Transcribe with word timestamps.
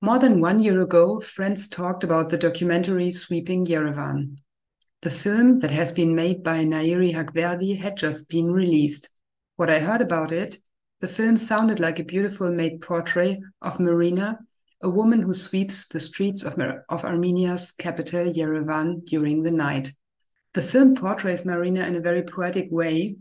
More 0.00 0.20
than 0.20 0.40
one 0.40 0.60
year 0.60 0.80
ago, 0.80 1.18
friends 1.18 1.66
talked 1.66 2.04
about 2.04 2.30
the 2.30 2.38
documentary 2.38 3.10
Sweeping 3.10 3.66
Yerevan. 3.66 4.38
The 5.02 5.10
film 5.10 5.58
that 5.58 5.72
has 5.72 5.90
been 5.90 6.14
made 6.14 6.44
by 6.44 6.64
Nairi 6.64 7.12
Hakhverdi 7.12 7.76
had 7.76 7.96
just 7.96 8.28
been 8.28 8.52
released. 8.52 9.10
What 9.56 9.70
I 9.70 9.80
heard 9.80 10.00
about 10.00 10.30
it, 10.30 10.58
the 11.00 11.08
film 11.08 11.36
sounded 11.36 11.80
like 11.80 11.98
a 11.98 12.04
beautiful 12.04 12.48
made 12.52 12.80
portrait 12.80 13.40
of 13.60 13.80
Marina, 13.80 14.38
a 14.84 14.88
woman 14.88 15.22
who 15.22 15.34
sweeps 15.34 15.88
the 15.88 15.98
streets 15.98 16.44
of, 16.44 16.56
of 16.88 17.04
Armenia's 17.04 17.72
capital, 17.72 18.32
Yerevan, 18.32 19.04
during 19.04 19.42
the 19.42 19.50
night. 19.50 19.92
The 20.54 20.62
film 20.62 20.94
portrays 20.94 21.44
Marina 21.44 21.88
in 21.88 21.96
a 21.96 22.00
very 22.00 22.22
poetic 22.22 22.68
way, 22.70 23.16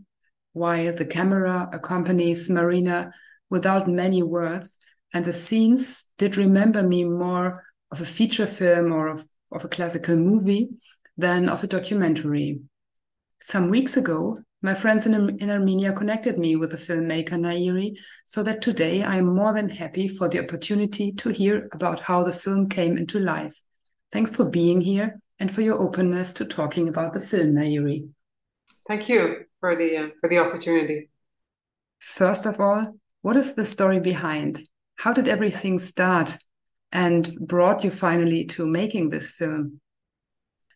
while 0.53 0.93
the 0.93 1.07
camera 1.07 1.69
accompanies 1.73 2.51
Marina 2.51 3.11
without 3.49 3.87
many 3.87 4.21
words 4.21 4.77
and 5.13 5.25
the 5.25 5.33
scenes 5.33 6.11
did 6.17 6.37
remember 6.37 6.83
me 6.83 7.03
more 7.03 7.63
of 7.91 8.01
a 8.01 8.05
feature 8.05 8.45
film 8.45 8.91
or 8.91 9.07
of, 9.07 9.25
of 9.51 9.63
a 9.63 9.69
classical 9.69 10.17
movie 10.17 10.69
than 11.17 11.49
of 11.49 11.63
a 11.63 11.67
documentary. 11.67 12.59
Some 13.39 13.69
weeks 13.69 13.97
ago, 13.97 14.37
my 14.61 14.73
friends 14.73 15.05
in, 15.05 15.37
in 15.37 15.49
Armenia 15.49 15.93
connected 15.93 16.37
me 16.37 16.55
with 16.55 16.71
the 16.71 16.77
filmmaker 16.77 17.37
Nairi, 17.39 17.91
so 18.25 18.41
that 18.43 18.61
today 18.61 19.03
I 19.03 19.17
am 19.17 19.35
more 19.35 19.53
than 19.53 19.69
happy 19.69 20.07
for 20.07 20.27
the 20.27 20.43
opportunity 20.43 21.11
to 21.13 21.29
hear 21.29 21.69
about 21.71 21.99
how 22.01 22.23
the 22.23 22.33
film 22.33 22.67
came 22.67 22.97
into 22.97 23.19
life. 23.19 23.61
Thanks 24.11 24.35
for 24.35 24.45
being 24.45 24.81
here 24.81 25.21
and 25.39 25.51
for 25.51 25.61
your 25.61 25.79
openness 25.79 26.33
to 26.33 26.45
talking 26.45 26.87
about 26.87 27.13
the 27.13 27.19
film, 27.19 27.53
Nairi. 27.53 28.09
Thank 28.87 29.09
you 29.09 29.45
for 29.59 29.75
the 29.75 29.97
uh, 29.97 30.07
for 30.19 30.29
the 30.29 30.39
opportunity. 30.39 31.09
First 31.99 32.45
of 32.45 32.59
all, 32.59 32.97
what 33.21 33.35
is 33.35 33.53
the 33.53 33.65
story 33.65 33.99
behind 33.99 34.61
how 34.97 35.13
did 35.13 35.29
everything 35.29 35.79
start 35.79 36.37
and 36.91 37.29
brought 37.39 37.83
you 37.83 37.91
finally 37.91 38.43
to 38.45 38.65
making 38.65 39.09
this 39.09 39.31
film? 39.31 39.79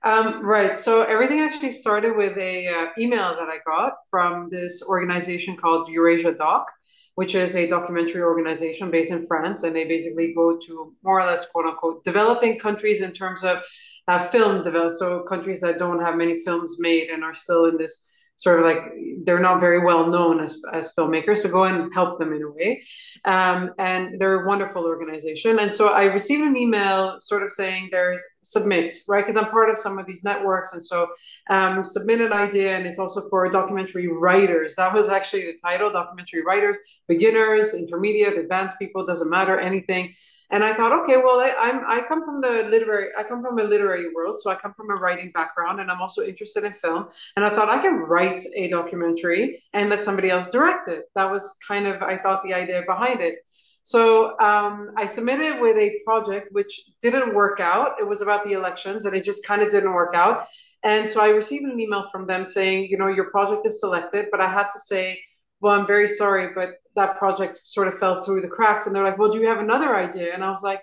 Um, 0.03 0.43
right. 0.43 0.75
So 0.75 1.03
everything 1.03 1.41
actually 1.41 1.71
started 1.71 2.15
with 2.15 2.37
a 2.37 2.67
uh, 2.67 2.85
email 2.97 3.35
that 3.35 3.49
I 3.49 3.57
got 3.65 3.93
from 4.09 4.49
this 4.49 4.81
organization 4.83 5.55
called 5.57 5.89
Eurasia 5.89 6.33
Doc, 6.33 6.71
which 7.15 7.35
is 7.35 7.55
a 7.55 7.67
documentary 7.67 8.21
organization 8.21 8.89
based 8.89 9.11
in 9.11 9.25
France, 9.27 9.61
and 9.63 9.75
they 9.75 9.87
basically 9.87 10.33
go 10.33 10.57
to 10.57 10.95
more 11.03 11.21
or 11.21 11.25
less 11.25 11.47
quote 11.49 11.65
unquote 11.65 12.03
developing 12.03 12.57
countries 12.57 13.01
in 13.01 13.11
terms 13.11 13.43
of 13.43 13.59
uh, 14.07 14.19
film 14.19 14.63
develop. 14.63 14.91
So 14.91 15.21
countries 15.21 15.61
that 15.61 15.77
don't 15.77 16.01
have 16.01 16.15
many 16.15 16.39
films 16.39 16.77
made 16.79 17.09
and 17.09 17.23
are 17.23 17.35
still 17.35 17.65
in 17.65 17.77
this 17.77 18.07
sort 18.41 18.57
of 18.59 18.65
like 18.65 18.81
they're 19.23 19.39
not 19.39 19.59
very 19.59 19.85
well 19.85 20.07
known 20.07 20.43
as, 20.43 20.59
as 20.73 20.95
filmmakers 20.95 21.37
so 21.37 21.49
go 21.49 21.65
and 21.65 21.93
help 21.93 22.17
them 22.17 22.33
in 22.33 22.41
a 22.41 22.49
way. 22.49 22.83
Um, 23.23 23.69
and 23.77 24.19
they're 24.19 24.41
a 24.41 24.47
wonderful 24.47 24.83
organization. 24.83 25.59
And 25.59 25.71
so 25.71 25.89
i 25.89 26.05
received 26.05 26.43
an 26.43 26.57
email 26.57 27.19
sort 27.19 27.43
of 27.43 27.51
saying 27.51 27.89
there's 27.91 28.23
submit 28.41 28.91
right? 29.07 29.23
Because 29.23 29.37
i'm 29.37 29.51
part 29.51 29.69
of 29.69 29.77
some 29.77 29.99
of 29.99 30.07
these 30.07 30.23
networks. 30.23 30.73
And 30.73 30.83
so 30.83 31.07
um, 31.51 31.83
submit 31.83 32.19
an 32.19 32.33
idea 32.33 32.75
and 32.75 32.87
it's 32.87 32.97
also 32.97 33.29
for 33.29 33.47
documentary 33.47 34.07
writers. 34.07 34.75
That 34.75 34.91
was 34.91 35.07
actually 35.07 35.45
the 35.45 35.57
title 35.61 35.91
documentary 35.91 36.43
writers 36.43 36.77
beginners 37.07 37.75
intermediate 37.75 38.39
advanced 38.39 38.79
people 38.79 39.05
doesn't 39.05 39.29
matter 39.29 39.59
anything 39.59 40.15
and 40.51 40.63
I 40.63 40.73
thought, 40.73 40.91
okay, 41.01 41.17
well, 41.17 41.39
I, 41.39 41.55
I'm 41.57 41.83
I 41.87 42.05
come 42.07 42.23
from 42.23 42.41
the 42.41 42.67
literary, 42.69 43.09
I 43.17 43.23
come 43.23 43.41
from 43.41 43.57
a 43.57 43.63
literary 43.63 44.13
world, 44.13 44.37
so 44.39 44.51
I 44.51 44.55
come 44.55 44.73
from 44.73 44.89
a 44.89 44.95
writing 44.95 45.31
background, 45.33 45.79
and 45.79 45.89
I'm 45.89 46.01
also 46.01 46.23
interested 46.23 46.63
in 46.65 46.73
film. 46.73 47.07
And 47.35 47.45
I 47.45 47.49
thought 47.49 47.69
I 47.69 47.81
can 47.81 47.95
write 47.95 48.43
a 48.55 48.69
documentary 48.69 49.63
and 49.73 49.89
let 49.89 50.01
somebody 50.01 50.29
else 50.29 50.49
direct 50.49 50.87
it. 50.87 51.05
That 51.15 51.31
was 51.31 51.57
kind 51.65 51.87
of 51.87 52.01
I 52.01 52.17
thought 52.17 52.43
the 52.43 52.53
idea 52.53 52.83
behind 52.85 53.21
it. 53.21 53.35
So 53.83 54.37
um, 54.39 54.91
I 54.97 55.05
submitted 55.05 55.59
with 55.59 55.77
a 55.77 55.99
project 56.05 56.49
which 56.51 56.81
didn't 57.01 57.33
work 57.33 57.59
out. 57.59 57.93
It 57.99 58.07
was 58.07 58.21
about 58.21 58.43
the 58.43 58.51
elections, 58.51 59.05
and 59.05 59.15
it 59.15 59.23
just 59.23 59.45
kind 59.45 59.61
of 59.61 59.69
didn't 59.69 59.93
work 59.93 60.13
out. 60.15 60.47
And 60.83 61.07
so 61.07 61.21
I 61.21 61.29
received 61.29 61.63
an 61.63 61.79
email 61.79 62.09
from 62.11 62.27
them 62.27 62.45
saying, 62.45 62.87
you 62.89 62.97
know, 62.97 63.07
your 63.07 63.29
project 63.31 63.65
is 63.67 63.79
selected, 63.79 64.27
but 64.31 64.41
I 64.41 64.49
had 64.49 64.69
to 64.71 64.79
say 64.79 65.19
well, 65.61 65.79
I'm 65.79 65.87
very 65.87 66.07
sorry, 66.07 66.53
but 66.55 66.80
that 66.95 67.17
project 67.17 67.57
sort 67.57 67.87
of 67.87 67.97
fell 67.97 68.23
through 68.23 68.41
the 68.41 68.47
cracks. 68.47 68.85
And 68.85 68.95
they're 68.95 69.03
like, 69.03 69.17
well, 69.17 69.31
do 69.31 69.39
you 69.39 69.47
have 69.47 69.59
another 69.59 69.95
idea? 69.95 70.33
And 70.33 70.43
I 70.43 70.49
was 70.49 70.63
like, 70.63 70.81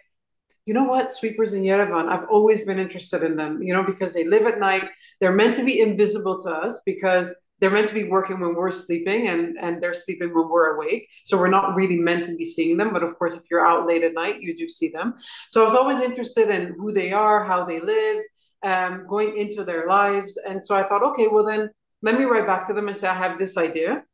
you 0.66 0.74
know 0.74 0.84
what? 0.84 1.12
Sweepers 1.12 1.54
in 1.54 1.62
Yerevan, 1.62 2.08
I've 2.08 2.28
always 2.28 2.64
been 2.64 2.78
interested 2.78 3.22
in 3.22 3.36
them, 3.36 3.62
you 3.62 3.72
know, 3.72 3.82
because 3.82 4.12
they 4.12 4.24
live 4.24 4.46
at 4.46 4.60
night. 4.60 4.84
They're 5.20 5.32
meant 5.32 5.56
to 5.56 5.64
be 5.64 5.80
invisible 5.80 6.40
to 6.42 6.50
us 6.50 6.82
because 6.84 7.34
they're 7.60 7.70
meant 7.70 7.88
to 7.88 7.94
be 7.94 8.04
working 8.04 8.38
when 8.38 8.54
we're 8.54 8.70
sleeping 8.70 9.28
and, 9.28 9.56
and 9.58 9.82
they're 9.82 9.94
sleeping 9.94 10.28
when 10.34 10.48
we're 10.48 10.76
awake. 10.76 11.08
So 11.24 11.38
we're 11.38 11.48
not 11.48 11.74
really 11.74 11.98
meant 11.98 12.26
to 12.26 12.36
be 12.36 12.44
seeing 12.44 12.76
them. 12.76 12.92
But 12.92 13.02
of 13.02 13.18
course, 13.18 13.34
if 13.34 13.42
you're 13.50 13.66
out 13.66 13.86
late 13.86 14.04
at 14.04 14.14
night, 14.14 14.40
you 14.40 14.56
do 14.56 14.68
see 14.68 14.90
them. 14.90 15.14
So 15.48 15.62
I 15.62 15.64
was 15.64 15.74
always 15.74 16.00
interested 16.00 16.50
in 16.50 16.74
who 16.78 16.92
they 16.92 17.12
are, 17.12 17.44
how 17.44 17.64
they 17.64 17.80
live, 17.80 18.22
um, 18.62 19.06
going 19.08 19.36
into 19.36 19.64
their 19.64 19.86
lives. 19.86 20.36
And 20.36 20.62
so 20.62 20.76
I 20.76 20.86
thought, 20.86 21.02
okay, 21.02 21.28
well, 21.30 21.44
then 21.44 21.70
let 22.02 22.18
me 22.18 22.24
write 22.24 22.46
back 22.46 22.66
to 22.66 22.74
them 22.74 22.88
and 22.88 22.96
say, 22.96 23.08
I 23.08 23.14
have 23.14 23.38
this 23.38 23.56
idea 23.56 24.04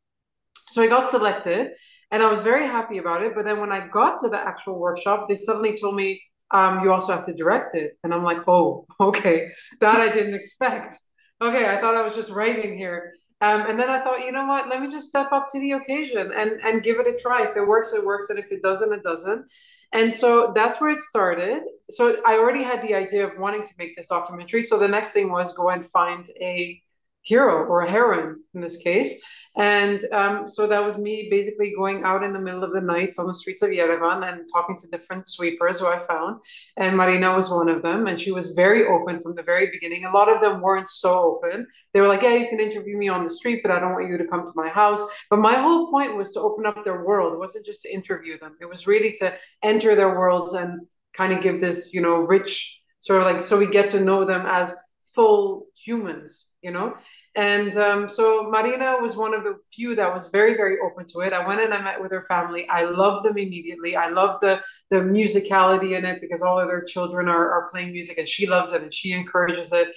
so 0.69 0.81
I 0.81 0.87
got 0.87 1.09
selected 1.09 1.71
and 2.11 2.21
I 2.21 2.29
was 2.29 2.41
very 2.41 2.65
happy 2.65 2.97
about 2.97 3.23
it. 3.23 3.33
But 3.35 3.45
then 3.45 3.59
when 3.59 3.71
I 3.71 3.87
got 3.87 4.19
to 4.21 4.29
the 4.29 4.39
actual 4.39 4.79
workshop, 4.79 5.27
they 5.27 5.35
suddenly 5.35 5.77
told 5.77 5.95
me, 5.95 6.21
um, 6.51 6.83
you 6.83 6.91
also 6.91 7.13
have 7.13 7.25
to 7.25 7.33
direct 7.33 7.75
it. 7.75 7.97
And 8.03 8.13
I'm 8.13 8.23
like, 8.23 8.47
oh, 8.47 8.85
okay, 8.99 9.49
that 9.81 9.99
I 9.99 10.13
didn't 10.13 10.35
expect. 10.35 10.93
Okay, 11.41 11.67
I 11.67 11.81
thought 11.81 11.95
I 11.95 12.07
was 12.07 12.15
just 12.15 12.29
writing 12.29 12.77
here. 12.77 13.13
Um, 13.41 13.61
and 13.61 13.79
then 13.79 13.89
I 13.89 14.01
thought, 14.01 14.25
you 14.25 14.31
know 14.31 14.45
what? 14.45 14.69
Let 14.69 14.81
me 14.81 14.89
just 14.89 15.09
step 15.09 15.31
up 15.31 15.47
to 15.51 15.59
the 15.59 15.73
occasion 15.73 16.31
and 16.31 16.51
and 16.63 16.81
give 16.81 16.99
it 16.99 17.07
a 17.07 17.19
try. 17.19 17.43
If 17.43 17.57
it 17.57 17.67
works, 17.67 17.91
it 17.93 18.05
works, 18.05 18.29
and 18.29 18.39
if 18.39 18.49
it 18.49 18.63
doesn't, 18.63 18.93
it 18.93 19.03
doesn't. 19.03 19.45
And 19.91 20.13
so 20.13 20.51
that's 20.55 20.79
where 20.79 20.89
it 20.89 20.99
started. 20.99 21.61
So 21.89 22.21
I 22.25 22.37
already 22.37 22.63
had 22.63 22.81
the 22.81 22.95
idea 22.95 23.27
of 23.27 23.37
wanting 23.37 23.63
to 23.63 23.73
make 23.77 23.95
this 23.95 24.07
documentary. 24.07 24.61
So 24.61 24.79
the 24.79 24.87
next 24.87 25.11
thing 25.11 25.31
was 25.31 25.53
go 25.53 25.69
and 25.69 25.85
find 25.85 26.27
a 26.39 26.81
hero 27.21 27.65
or 27.65 27.81
a 27.81 27.89
heroine 27.89 28.41
in 28.53 28.61
this 28.61 28.77
case. 28.77 29.21
And 29.57 30.03
um, 30.11 30.47
so 30.47 30.67
that 30.67 30.83
was 30.83 30.97
me 30.97 31.27
basically 31.31 31.73
going 31.75 32.03
out 32.03 32.23
in 32.23 32.33
the 32.33 32.39
middle 32.39 32.63
of 32.63 32.73
the 32.73 32.81
night 32.81 33.15
on 33.17 33.27
the 33.27 33.33
streets 33.33 33.61
of 33.61 33.69
Yerevan 33.69 34.29
and 34.29 34.47
talking 34.51 34.77
to 34.77 34.87
different 34.87 35.27
sweepers 35.27 35.79
who 35.79 35.87
I 35.87 35.99
found. 35.99 36.41
And 36.75 36.97
Marina 36.97 37.33
was 37.33 37.49
one 37.49 37.69
of 37.69 37.81
them. 37.81 38.07
And 38.07 38.19
she 38.19 38.31
was 38.31 38.51
very 38.51 38.85
open 38.85 39.19
from 39.21 39.35
the 39.35 39.43
very 39.43 39.69
beginning. 39.71 40.05
A 40.05 40.11
lot 40.11 40.29
of 40.29 40.41
them 40.41 40.61
weren't 40.61 40.89
so 40.89 41.17
open. 41.19 41.67
They 41.93 42.01
were 42.01 42.07
like, 42.07 42.21
yeah, 42.21 42.33
you 42.33 42.47
can 42.49 42.59
interview 42.59 42.97
me 42.97 43.07
on 43.07 43.23
the 43.23 43.29
street, 43.29 43.61
but 43.63 43.71
I 43.71 43.79
don't 43.79 43.93
want 43.93 44.09
you 44.09 44.17
to 44.17 44.27
come 44.27 44.45
to 44.45 44.51
my 44.55 44.67
house. 44.67 45.07
But 45.29 45.39
my 45.39 45.59
whole 45.59 45.89
point 45.89 46.15
was 46.15 46.33
to 46.33 46.41
open 46.41 46.65
up 46.65 46.83
their 46.83 47.05
world. 47.05 47.33
It 47.33 47.39
wasn't 47.39 47.65
just 47.65 47.83
to 47.83 47.93
interview 47.93 48.37
them, 48.39 48.55
it 48.59 48.65
was 48.65 48.87
really 48.87 49.13
to 49.19 49.33
enter 49.63 49.95
their 49.95 50.17
worlds 50.17 50.53
and 50.53 50.81
kind 51.13 51.33
of 51.33 51.41
give 51.41 51.61
this, 51.61 51.93
you 51.93 52.01
know, 52.01 52.15
rich 52.15 52.79
sort 52.99 53.21
of 53.21 53.27
like, 53.27 53.41
so 53.41 53.57
we 53.57 53.67
get 53.67 53.89
to 53.91 54.01
know 54.01 54.25
them 54.25 54.45
as 54.45 54.75
full 55.13 55.67
humans, 55.75 56.47
you 56.65 56.71
know? 56.71 56.95
And 57.35 57.77
um, 57.77 58.09
so 58.09 58.49
Marina 58.49 58.97
was 58.99 59.15
one 59.15 59.35
of 59.35 59.43
the 59.43 59.57
few 59.71 59.93
that 59.95 60.11
was 60.11 60.29
very, 60.29 60.55
very 60.55 60.77
open 60.79 61.05
to 61.09 61.19
it. 61.19 61.31
I 61.31 61.45
went 61.47 61.61
and 61.61 61.73
I 61.73 61.81
met 61.81 62.01
with 62.01 62.11
her 62.11 62.25
family. 62.27 62.67
I 62.69 62.85
loved 62.85 63.25
them 63.25 63.37
immediately. 63.37 63.95
I 63.95 64.09
loved 64.09 64.41
the 64.41 64.61
the 64.89 64.97
musicality 64.97 65.97
in 65.97 66.05
it 66.05 66.21
because 66.21 66.41
all 66.41 66.59
of 66.59 66.67
their 66.67 66.83
children 66.83 67.27
are, 67.27 67.51
are 67.51 67.69
playing 67.71 67.91
music 67.91 68.17
and 68.19 68.27
she 68.27 68.45
loves 68.47 68.71
it 68.71 68.83
and 68.83 68.93
she 68.93 69.11
encourages 69.11 69.73
it. 69.73 69.89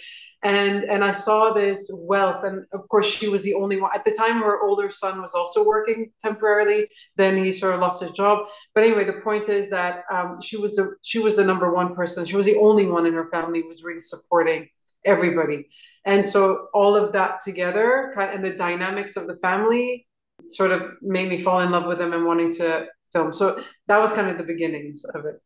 And 0.43 0.85
and 0.85 1.03
I 1.03 1.13
saw 1.13 1.53
this 1.53 1.91
wealth. 1.95 2.45
And 2.45 2.67
of 2.73 2.87
course, 2.89 3.07
she 3.07 3.29
was 3.29 3.43
the 3.43 3.55
only 3.55 3.81
one. 3.81 3.93
At 3.95 4.05
the 4.05 4.15
time, 4.15 4.43
her 4.43 4.61
older 4.63 4.91
son 4.91 5.23
was 5.23 5.35
also 5.35 5.65
working 5.65 6.11
temporarily. 6.23 6.89
Then 7.17 7.43
he 7.43 7.51
sort 7.53 7.75
of 7.75 7.81
lost 7.81 8.03
his 8.03 8.13
job. 8.13 8.49
But 8.75 8.85
anyway, 8.85 9.05
the 9.05 9.21
point 9.29 9.49
is 9.49 9.71
that 9.71 10.05
um, 10.13 10.41
she 10.43 10.57
was 10.57 10.75
the 10.77 10.97
she 11.03 11.19
was 11.19 11.37
the 11.37 11.45
number 11.45 11.73
one 11.73 11.95
person. 11.95 12.27
She 12.27 12.37
was 12.37 12.47
the 12.47 12.59
only 12.59 12.87
one 12.87 13.07
in 13.07 13.15
her 13.15 13.29
family 13.31 13.63
who 13.63 13.69
was 13.69 13.83
really 13.83 14.01
supporting 14.01 14.69
everybody. 15.09 15.69
And 16.05 16.25
so 16.25 16.69
all 16.73 16.95
of 16.97 17.13
that 17.15 17.41
together 17.41 18.15
and 18.19 18.45
the 18.45 18.53
dynamics 18.53 19.17
of 19.17 19.27
the 19.27 19.37
family 19.37 20.07
sort 20.49 20.71
of 20.71 20.83
made 21.03 21.29
me 21.29 21.41
fall 21.41 21.61
in 21.61 21.71
love 21.71 21.87
with 21.87 21.99
them 21.99 22.13
and 22.13 22.25
wanting 22.25 22.53
to 22.55 22.87
film. 23.13 23.33
So 23.33 23.61
that 23.89 23.99
was 23.99 24.13
kind 24.13 24.29
of 24.31 24.39
the 24.39 24.45
beginnings 24.45 25.05
of 25.05 25.25
it. 25.25 25.37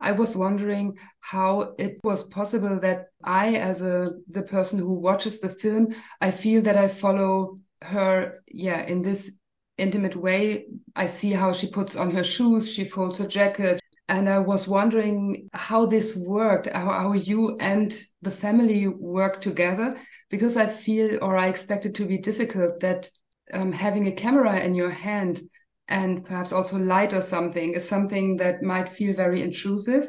I 0.00 0.12
was 0.12 0.36
wondering 0.36 0.98
how 1.20 1.74
it 1.78 2.00
was 2.02 2.24
possible 2.24 2.78
that 2.80 3.06
I, 3.22 3.54
as 3.54 3.80
a 3.80 4.12
the 4.28 4.42
person 4.42 4.78
who 4.78 4.94
watches 4.94 5.40
the 5.40 5.48
film, 5.48 5.94
I 6.20 6.30
feel 6.30 6.60
that 6.62 6.76
I 6.76 6.88
follow 6.88 7.60
her, 7.82 8.42
yeah, 8.48 8.82
in 8.82 9.02
this 9.02 9.38
intimate 9.78 10.16
way. 10.16 10.66
I 10.94 11.06
see 11.06 11.32
how 11.32 11.52
she 11.52 11.68
puts 11.68 11.96
on 11.96 12.10
her 12.10 12.24
shoes, 12.24 12.72
she 12.74 12.84
folds 12.84 13.18
her 13.18 13.26
jacket, 13.26 13.80
and 14.08 14.28
I 14.28 14.38
was 14.38 14.68
wondering 14.68 15.48
how 15.52 15.86
this 15.86 16.14
worked, 16.16 16.66
how, 16.66 16.92
how 16.92 17.12
you 17.12 17.56
and 17.58 17.92
the 18.20 18.30
family 18.30 18.86
work 18.86 19.40
together, 19.40 19.96
because 20.28 20.56
I 20.56 20.66
feel 20.66 21.18
or 21.22 21.36
I 21.36 21.48
expect 21.48 21.86
it 21.86 21.94
to 21.96 22.04
be 22.04 22.18
difficult 22.18 22.80
that 22.80 23.08
um, 23.52 23.72
having 23.72 24.06
a 24.06 24.12
camera 24.12 24.60
in 24.60 24.74
your 24.74 24.90
hand 24.90 25.40
and 25.88 26.24
perhaps 26.24 26.52
also 26.52 26.78
light 26.78 27.12
or 27.12 27.20
something 27.20 27.74
is 27.74 27.88
something 27.88 28.36
that 28.36 28.62
might 28.62 28.88
feel 28.88 29.14
very 29.14 29.42
intrusive, 29.42 30.08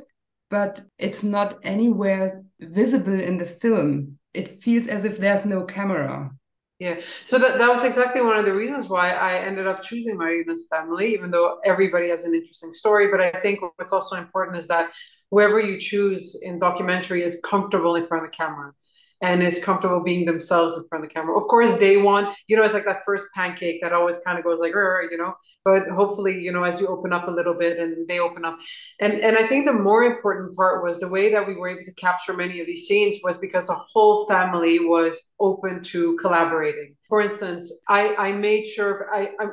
but 0.49 0.81
it's 0.97 1.23
not 1.23 1.59
anywhere 1.63 2.43
visible 2.59 3.19
in 3.19 3.37
the 3.37 3.45
film. 3.45 4.17
It 4.33 4.47
feels 4.47 4.87
as 4.87 5.05
if 5.05 5.17
there's 5.17 5.45
no 5.45 5.63
camera. 5.63 6.31
Yeah. 6.79 6.99
So 7.23 7.39
that, 7.39 7.57
that 7.57 7.69
was 7.69 7.85
exactly 7.85 8.21
one 8.21 8.37
of 8.37 8.43
the 8.43 8.53
reasons 8.53 8.89
why 8.89 9.11
I 9.11 9.37
ended 9.45 9.65
up 9.65 9.81
choosing 9.81 10.17
Marina's 10.17 10.67
family, 10.69 11.13
even 11.13 11.31
though 11.31 11.59
everybody 11.63 12.09
has 12.09 12.25
an 12.25 12.35
interesting 12.35 12.73
story. 12.73 13.09
But 13.09 13.21
I 13.21 13.31
think 13.41 13.61
what's 13.77 13.93
also 13.93 14.17
important 14.17 14.57
is 14.57 14.67
that 14.67 14.91
whoever 15.31 15.59
you 15.59 15.79
choose 15.79 16.37
in 16.41 16.59
documentary 16.59 17.23
is 17.23 17.39
comfortable 17.45 17.95
in 17.95 18.05
front 18.05 18.25
of 18.25 18.31
the 18.31 18.35
camera 18.35 18.73
and 19.21 19.41
is 19.41 19.63
comfortable 19.63 20.03
being 20.03 20.25
themselves 20.25 20.75
in 20.75 20.87
front 20.87 21.03
of 21.03 21.09
the 21.09 21.13
camera. 21.13 21.37
Of 21.37 21.47
course, 21.47 21.77
day 21.79 21.97
one, 21.97 22.33
you 22.47 22.57
know, 22.57 22.63
it's 22.63 22.73
like 22.73 22.85
that 22.85 23.03
first 23.05 23.25
pancake 23.33 23.81
that 23.81 23.93
always 23.93 24.19
kind 24.19 24.37
of 24.37 24.43
goes 24.43 24.59
like, 24.59 24.73
you 24.73 25.17
know, 25.17 25.33
but 25.63 25.87
hopefully, 25.87 26.39
you 26.39 26.51
know, 26.51 26.63
as 26.63 26.79
you 26.79 26.87
open 26.87 27.13
up 27.13 27.27
a 27.27 27.31
little 27.31 27.53
bit 27.53 27.79
and 27.79 28.07
they 28.07 28.19
open 28.19 28.45
up. 28.45 28.57
And 28.99 29.13
and 29.13 29.37
I 29.37 29.47
think 29.47 29.65
the 29.65 29.73
more 29.73 30.03
important 30.03 30.55
part 30.55 30.83
was 30.83 30.99
the 30.99 31.07
way 31.07 31.31
that 31.31 31.47
we 31.47 31.55
were 31.55 31.69
able 31.69 31.85
to 31.85 31.93
capture 31.93 32.33
many 32.33 32.59
of 32.59 32.67
these 32.67 32.87
scenes 32.87 33.17
was 33.23 33.37
because 33.37 33.67
the 33.67 33.73
whole 33.75 34.27
family 34.27 34.79
was 34.79 35.19
open 35.39 35.83
to 35.83 36.17
collaborating. 36.17 36.95
For 37.09 37.21
instance, 37.21 37.71
I, 37.87 38.15
I 38.15 38.31
made 38.31 38.65
sure 38.65 39.07
I, 39.13 39.31
I 39.39 39.47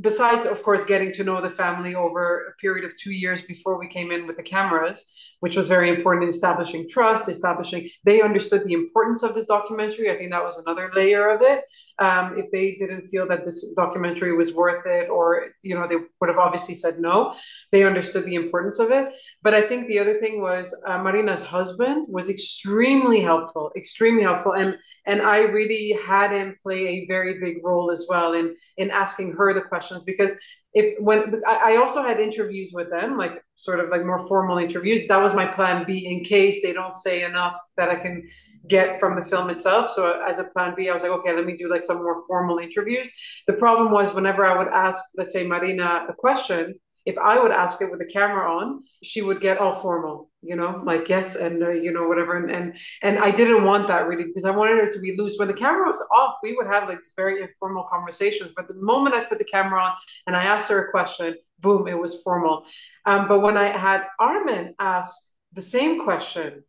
besides 0.00 0.44
of 0.46 0.62
course 0.62 0.84
getting 0.84 1.12
to 1.12 1.24
know 1.24 1.40
the 1.40 1.50
family 1.50 1.94
over 1.94 2.48
a 2.48 2.60
period 2.60 2.84
of 2.84 2.96
two 2.96 3.12
years 3.12 3.42
before 3.42 3.78
we 3.78 3.88
came 3.88 4.10
in 4.10 4.26
with 4.26 4.36
the 4.36 4.42
cameras, 4.42 5.10
which 5.40 5.56
was 5.56 5.68
very 5.68 5.88
important 5.88 6.24
in 6.24 6.30
establishing 6.30 6.88
trust, 6.88 7.28
establishing 7.28 7.88
they 8.04 8.20
understood 8.20 8.64
the 8.64 8.74
importance 8.74 9.22
of 9.22 9.34
this 9.34 9.46
documentary. 9.46 10.10
I 10.10 10.16
think 10.16 10.30
that 10.32 10.44
was 10.44 10.58
another 10.58 10.90
layer 10.94 11.30
of 11.30 11.40
it. 11.42 11.64
Um, 11.98 12.34
if 12.36 12.50
they 12.50 12.76
didn't 12.78 13.08
feel 13.08 13.26
that 13.28 13.44
this 13.44 13.72
documentary 13.74 14.36
was 14.36 14.52
worth 14.52 14.86
it, 14.86 15.08
or 15.08 15.48
you 15.62 15.74
know, 15.74 15.86
they 15.88 15.96
would 15.96 16.28
have 16.28 16.38
obviously 16.38 16.74
said 16.74 17.00
no. 17.00 17.34
They 17.72 17.84
understood 17.84 18.24
the 18.24 18.34
importance 18.34 18.78
of 18.78 18.90
it. 18.90 19.12
But 19.42 19.54
I 19.54 19.62
think 19.62 19.88
the 19.88 19.98
other 19.98 20.18
thing 20.20 20.40
was 20.40 20.74
uh, 20.86 20.98
Marina's 20.98 21.44
husband 21.44 22.06
was 22.08 22.28
extremely 22.28 23.20
helpful, 23.20 23.72
extremely 23.76 24.22
helpful, 24.22 24.52
and 24.52 24.76
and 25.06 25.22
I 25.22 25.40
really 25.40 25.98
had 26.06 26.32
him 26.32 26.56
play 26.62 26.86
a 26.88 26.97
very 27.06 27.38
big 27.38 27.64
role 27.64 27.90
as 27.90 28.06
well 28.08 28.32
in 28.32 28.56
in 28.76 28.90
asking 28.90 29.32
her 29.32 29.52
the 29.54 29.62
questions 29.62 30.02
because 30.04 30.32
if 30.74 31.00
when 31.00 31.42
I 31.46 31.76
also 31.76 32.02
had 32.02 32.20
interviews 32.20 32.70
with 32.72 32.90
them, 32.90 33.16
like 33.16 33.42
sort 33.58 33.80
of 33.80 33.90
like 33.90 34.04
more 34.04 34.26
formal 34.28 34.58
interviews. 34.58 35.08
That 35.08 35.20
was 35.20 35.34
my 35.34 35.44
plan 35.44 35.84
B 35.84 36.06
in 36.06 36.24
case 36.24 36.62
they 36.62 36.72
don't 36.72 36.94
say 36.94 37.24
enough 37.24 37.58
that 37.76 37.90
I 37.90 37.96
can 37.96 38.28
get 38.68 39.00
from 39.00 39.18
the 39.18 39.24
film 39.24 39.50
itself. 39.50 39.90
So 39.90 40.22
as 40.26 40.38
a 40.38 40.44
plan 40.44 40.74
B, 40.76 40.88
I 40.88 40.94
was 40.94 41.02
like, 41.02 41.12
okay, 41.12 41.32
let 41.32 41.44
me 41.44 41.56
do 41.56 41.68
like 41.68 41.82
some 41.82 41.98
more 41.98 42.24
formal 42.28 42.58
interviews. 42.58 43.12
The 43.48 43.54
problem 43.54 43.90
was 43.90 44.14
whenever 44.14 44.46
I 44.46 44.56
would 44.56 44.68
ask, 44.68 45.02
let's 45.16 45.32
say 45.32 45.44
Marina 45.44 46.06
a 46.08 46.14
question, 46.14 46.74
if 47.04 47.18
I 47.18 47.42
would 47.42 47.50
ask 47.50 47.82
it 47.82 47.90
with 47.90 47.98
the 47.98 48.06
camera 48.06 48.48
on, 48.48 48.84
she 49.02 49.22
would 49.22 49.40
get 49.40 49.58
all 49.58 49.74
formal, 49.74 50.27
you 50.42 50.54
know, 50.54 50.82
like 50.84 51.08
yes 51.08 51.36
and 51.36 51.62
uh, 51.62 51.70
you 51.70 51.92
know 51.92 52.06
whatever, 52.06 52.36
and 52.36 52.50
and 52.50 52.76
and 53.02 53.18
I 53.18 53.30
didn't 53.30 53.64
want 53.64 53.88
that 53.88 54.06
really 54.06 54.24
because 54.24 54.44
I 54.44 54.50
wanted 54.50 54.78
her 54.78 54.92
to 54.92 55.00
be 55.00 55.16
loose. 55.18 55.36
When 55.36 55.48
the 55.48 55.54
camera 55.54 55.86
was 55.86 56.04
off, 56.12 56.36
we 56.42 56.54
would 56.56 56.66
have 56.66 56.88
like 56.88 56.98
these 56.98 57.14
very 57.16 57.42
informal 57.42 57.88
conversations. 57.90 58.52
But 58.56 58.68
the 58.68 58.74
moment 58.74 59.14
I 59.14 59.24
put 59.24 59.38
the 59.38 59.44
camera 59.44 59.82
on 59.82 59.92
and 60.26 60.36
I 60.36 60.44
asked 60.44 60.68
her 60.70 60.86
a 60.86 60.90
question, 60.90 61.34
boom, 61.58 61.88
it 61.88 61.98
was 61.98 62.22
formal. 62.22 62.64
Um, 63.04 63.26
but 63.26 63.40
when 63.40 63.56
I 63.56 63.68
had 63.68 64.04
Armen 64.20 64.74
ask 64.78 65.14
the 65.52 65.62
same 65.62 66.04
question 66.04 66.62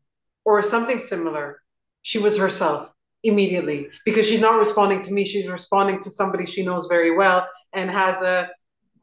or 0.45 0.63
something 0.63 0.97
similar, 0.97 1.61
she 2.01 2.17
was 2.17 2.37
herself 2.37 2.91
immediately 3.23 3.89
because 4.05 4.27
she's 4.27 4.41
not 4.41 4.57
responding 4.57 5.01
to 5.03 5.11
me. 5.11 5.25
She's 5.25 5.47
responding 5.47 5.99
to 6.01 6.11
somebody 6.11 6.45
she 6.45 6.65
knows 6.65 6.87
very 6.87 7.15
well 7.15 7.47
and 7.73 7.89
has 7.91 8.21
a 8.21 8.49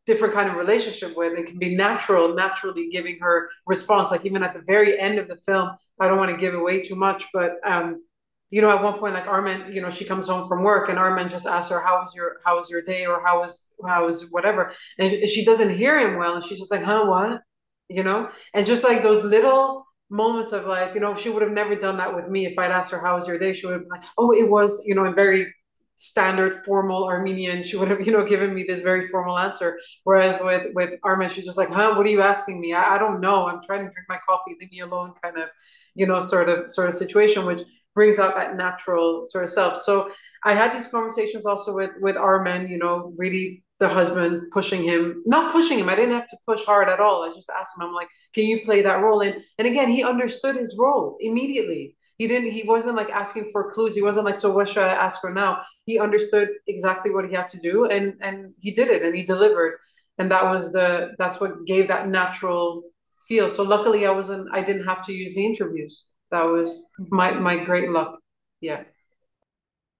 different 0.06 0.34
kind 0.34 0.48
of 0.48 0.56
relationship 0.56 1.16
with 1.16 1.38
it 1.38 1.46
can 1.46 1.58
be 1.58 1.76
natural 1.76 2.34
naturally 2.34 2.88
giving 2.90 3.18
her 3.20 3.50
response. 3.66 4.10
Like 4.10 4.24
even 4.24 4.42
at 4.42 4.54
the 4.54 4.62
very 4.66 4.98
end 4.98 5.18
of 5.18 5.28
the 5.28 5.36
film 5.36 5.70
i 6.00 6.08
don't 6.08 6.18
want 6.18 6.30
to 6.30 6.36
give 6.36 6.54
away 6.54 6.82
too 6.82 6.94
much 6.94 7.24
but 7.32 7.52
um 7.64 8.02
you 8.50 8.62
know 8.62 8.70
at 8.70 8.82
one 8.82 8.98
point 8.98 9.14
like 9.14 9.26
armen 9.26 9.72
you 9.72 9.80
know 9.80 9.90
she 9.90 10.04
comes 10.04 10.28
home 10.28 10.46
from 10.48 10.62
work 10.62 10.88
and 10.88 10.98
armen 10.98 11.28
just 11.28 11.46
asks 11.46 11.70
her 11.70 11.80
how 11.80 11.96
was 11.96 12.14
your 12.14 12.36
how 12.44 12.56
was 12.56 12.70
your 12.70 12.82
day? 12.82 13.06
or 13.06 13.22
how 13.24 13.40
was 13.40 13.68
how 13.86 14.06
was 14.06 14.30
whatever? 14.30 14.72
And 14.98 15.28
she 15.28 15.44
doesn't 15.44 15.74
hear 15.74 15.98
him 15.98 16.18
well 16.18 16.34
and 16.36 16.44
she's 16.44 16.58
just 16.58 16.70
like 16.70 16.82
huh 16.82 17.06
what? 17.06 17.42
You 17.88 18.02
know? 18.02 18.30
And 18.54 18.66
just 18.66 18.84
like 18.84 19.02
those 19.02 19.24
little 19.24 19.84
moments 20.10 20.52
of 20.52 20.66
like 20.66 20.94
you 20.94 21.00
know 21.00 21.14
she 21.16 21.28
would 21.28 21.42
have 21.42 21.50
never 21.50 21.74
done 21.74 21.96
that 21.96 22.14
with 22.14 22.28
me 22.28 22.46
if 22.46 22.56
i'd 22.60 22.70
asked 22.70 22.92
her 22.92 23.00
how 23.00 23.16
was 23.16 23.26
your 23.26 23.38
day? 23.38 23.52
She 23.52 23.66
would 23.66 23.72
have 23.72 23.82
been 23.82 23.90
like 23.90 24.04
oh 24.18 24.32
it 24.32 24.48
was 24.48 24.82
you 24.86 24.94
know 24.94 25.04
in 25.04 25.14
very 25.14 25.52
standard 25.96 26.54
formal 26.64 27.06
Armenian, 27.08 27.64
she 27.64 27.76
would 27.76 27.88
have, 27.88 28.06
you 28.06 28.12
know, 28.12 28.24
given 28.24 28.54
me 28.54 28.64
this 28.68 28.82
very 28.82 29.08
formal 29.08 29.38
answer. 29.38 29.78
Whereas 30.04 30.38
with 30.40 30.68
with 30.74 30.90
Armen, 31.02 31.28
she's 31.30 31.44
just 31.44 31.58
like, 31.58 31.70
huh, 31.70 31.94
what 31.96 32.06
are 32.06 32.10
you 32.10 32.22
asking 32.22 32.60
me? 32.60 32.72
I, 32.74 32.96
I 32.96 32.98
don't 32.98 33.20
know. 33.20 33.46
I'm 33.46 33.60
trying 33.62 33.84
to 33.86 33.90
drink 33.92 34.06
my 34.08 34.18
coffee, 34.28 34.56
leave 34.60 34.70
me 34.70 34.80
alone, 34.80 35.14
kind 35.22 35.38
of, 35.38 35.48
you 35.94 36.06
know, 36.06 36.20
sort 36.20 36.48
of 36.48 36.70
sort 36.70 36.88
of 36.88 36.94
situation, 36.94 37.44
which 37.46 37.60
brings 37.94 38.18
out 38.18 38.34
that 38.34 38.56
natural 38.56 39.24
sort 39.26 39.44
of 39.44 39.50
self. 39.50 39.78
So 39.78 40.10
I 40.44 40.54
had 40.54 40.76
these 40.76 40.88
conversations 40.88 41.46
also 41.46 41.74
with 41.74 41.92
with 42.00 42.16
Armen, 42.16 42.68
you 42.68 42.78
know, 42.78 43.12
really 43.16 43.64
the 43.78 43.88
husband 43.88 44.50
pushing 44.52 44.82
him, 44.82 45.22
not 45.26 45.52
pushing 45.52 45.78
him. 45.78 45.88
I 45.88 45.96
didn't 45.96 46.14
have 46.14 46.28
to 46.28 46.36
push 46.46 46.64
hard 46.64 46.88
at 46.88 47.00
all. 47.00 47.22
I 47.22 47.34
just 47.34 47.50
asked 47.50 47.76
him, 47.76 47.86
I'm 47.86 47.92
like, 47.94 48.08
can 48.34 48.44
you 48.44 48.64
play 48.64 48.82
that 48.82 49.02
role? 49.02 49.20
And 49.22 49.42
and 49.58 49.66
again, 49.66 49.88
he 49.90 50.02
understood 50.04 50.56
his 50.56 50.76
role 50.78 51.16
immediately 51.20 51.96
he 52.18 52.26
didn't 52.26 52.50
he 52.50 52.62
wasn't 52.64 52.96
like 52.96 53.10
asking 53.10 53.50
for 53.52 53.70
clues. 53.70 53.94
He 53.94 54.02
wasn't 54.02 54.24
like 54.24 54.36
so 54.36 54.52
what 54.52 54.68
should 54.68 54.82
i 54.82 54.94
ask 54.94 55.20
for 55.20 55.32
now? 55.32 55.62
He 55.84 55.98
understood 55.98 56.48
exactly 56.66 57.12
what 57.12 57.28
he 57.28 57.34
had 57.34 57.48
to 57.50 57.60
do 57.60 57.86
and 57.86 58.14
and 58.20 58.54
he 58.58 58.70
did 58.72 58.88
it 58.88 59.02
and 59.02 59.14
he 59.14 59.22
delivered. 59.22 59.78
And 60.18 60.30
that 60.30 60.44
was 60.44 60.72
the 60.72 61.12
that's 61.18 61.40
what 61.40 61.66
gave 61.66 61.88
that 61.88 62.08
natural 62.08 62.82
feel. 63.28 63.50
So 63.50 63.62
luckily 63.62 64.06
i 64.06 64.10
wasn't 64.10 64.48
i 64.52 64.62
didn't 64.62 64.86
have 64.86 65.04
to 65.06 65.12
use 65.12 65.34
the 65.34 65.44
interviews. 65.44 66.04
That 66.30 66.44
was 66.44 66.86
my 66.98 67.32
my 67.32 67.62
great 67.64 67.90
luck. 67.90 68.18
Yeah. 68.60 68.84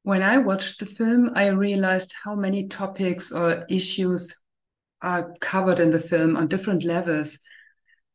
When 0.03 0.23
i 0.23 0.39
watched 0.39 0.81
the 0.81 0.87
film 0.87 1.31
i 1.35 1.49
realized 1.49 2.15
how 2.25 2.35
many 2.35 2.67
topics 2.69 3.31
or 3.31 3.63
issues 3.69 4.35
are 5.03 5.35
covered 5.41 5.81
in 5.81 5.91
the 5.91 5.99
film 5.99 6.37
on 6.37 6.47
different 6.49 6.83
levels 6.83 7.39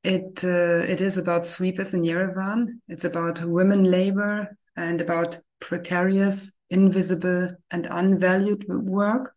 it 0.03 0.43
uh, 0.43 0.83
it 0.87 0.99
is 1.01 1.17
about 1.17 1.45
sweepers 1.45 1.93
in 1.93 2.03
Yerevan. 2.03 2.79
It's 2.87 3.05
about 3.05 3.43
women 3.43 3.83
labor 3.83 4.57
and 4.75 4.99
about 4.99 5.39
precarious, 5.59 6.53
invisible, 6.69 7.49
and 7.69 7.85
unvalued 7.85 8.65
work. 8.67 9.33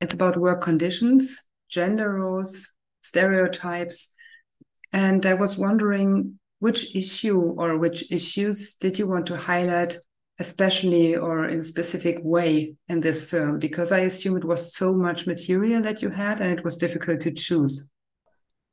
It's 0.00 0.14
about 0.14 0.36
work 0.36 0.62
conditions, 0.62 1.42
gender 1.68 2.14
roles, 2.14 2.68
stereotypes. 3.00 4.14
And 4.92 5.24
I 5.24 5.34
was 5.34 5.58
wondering 5.58 6.38
which 6.60 6.94
issue 6.94 7.40
or 7.56 7.78
which 7.78 8.10
issues 8.12 8.74
did 8.74 8.98
you 8.98 9.06
want 9.06 9.26
to 9.26 9.36
highlight, 9.36 9.96
especially 10.38 11.16
or 11.16 11.46
in 11.46 11.60
a 11.60 11.64
specific 11.64 12.18
way 12.22 12.74
in 12.88 13.00
this 13.00 13.30
film? 13.30 13.58
Because 13.58 13.92
I 13.92 14.00
assume 14.00 14.36
it 14.36 14.44
was 14.44 14.74
so 14.74 14.94
much 14.94 15.26
material 15.26 15.80
that 15.82 16.02
you 16.02 16.10
had 16.10 16.40
and 16.40 16.50
it 16.50 16.64
was 16.64 16.76
difficult 16.76 17.20
to 17.22 17.32
choose. 17.32 17.88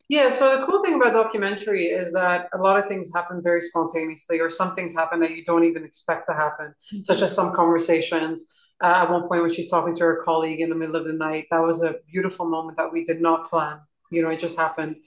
Yeah, 0.08 0.32
so 0.32 0.60
the 0.60 0.66
cool 0.66 0.84
thing 0.84 0.96
about 0.96 1.14
documentary 1.14 1.86
is 1.86 2.14
that 2.14 2.50
a 2.54 2.60
lot 2.60 2.80
of 2.80 2.88
things 2.88 3.12
happen 3.14 3.42
very 3.42 3.62
spontaneously, 3.62 4.40
or 4.40 4.52
some 4.52 4.76
things 4.76 4.96
happen 4.96 5.20
that 5.22 5.32
you 5.32 5.44
don't 5.46 5.64
even 5.64 5.84
expect 5.84 6.28
to 6.30 6.36
happen, 6.36 6.76
mm-hmm. 6.94 7.02
such 7.02 7.22
as 7.22 7.34
some 7.34 7.54
conversations. 7.56 8.46
Uh, 8.84 8.88
at 8.88 9.10
one 9.10 9.28
point, 9.28 9.42
when 9.42 9.52
she's 9.52 9.70
talking 9.70 9.96
to 9.96 10.04
her 10.04 10.22
colleague 10.24 10.60
in 10.60 10.70
the 10.70 10.76
middle 10.76 10.96
of 10.96 11.06
the 11.06 11.14
night, 11.14 11.48
that 11.50 11.62
was 11.62 11.82
a 11.82 11.96
beautiful 12.12 12.46
moment 12.46 12.78
that 12.78 12.92
we 12.92 13.04
did 13.06 13.20
not 13.20 13.50
plan. 13.50 13.80
You 14.12 14.22
know, 14.22 14.30
it 14.30 14.40
just 14.40 14.58
happened. 14.58 14.98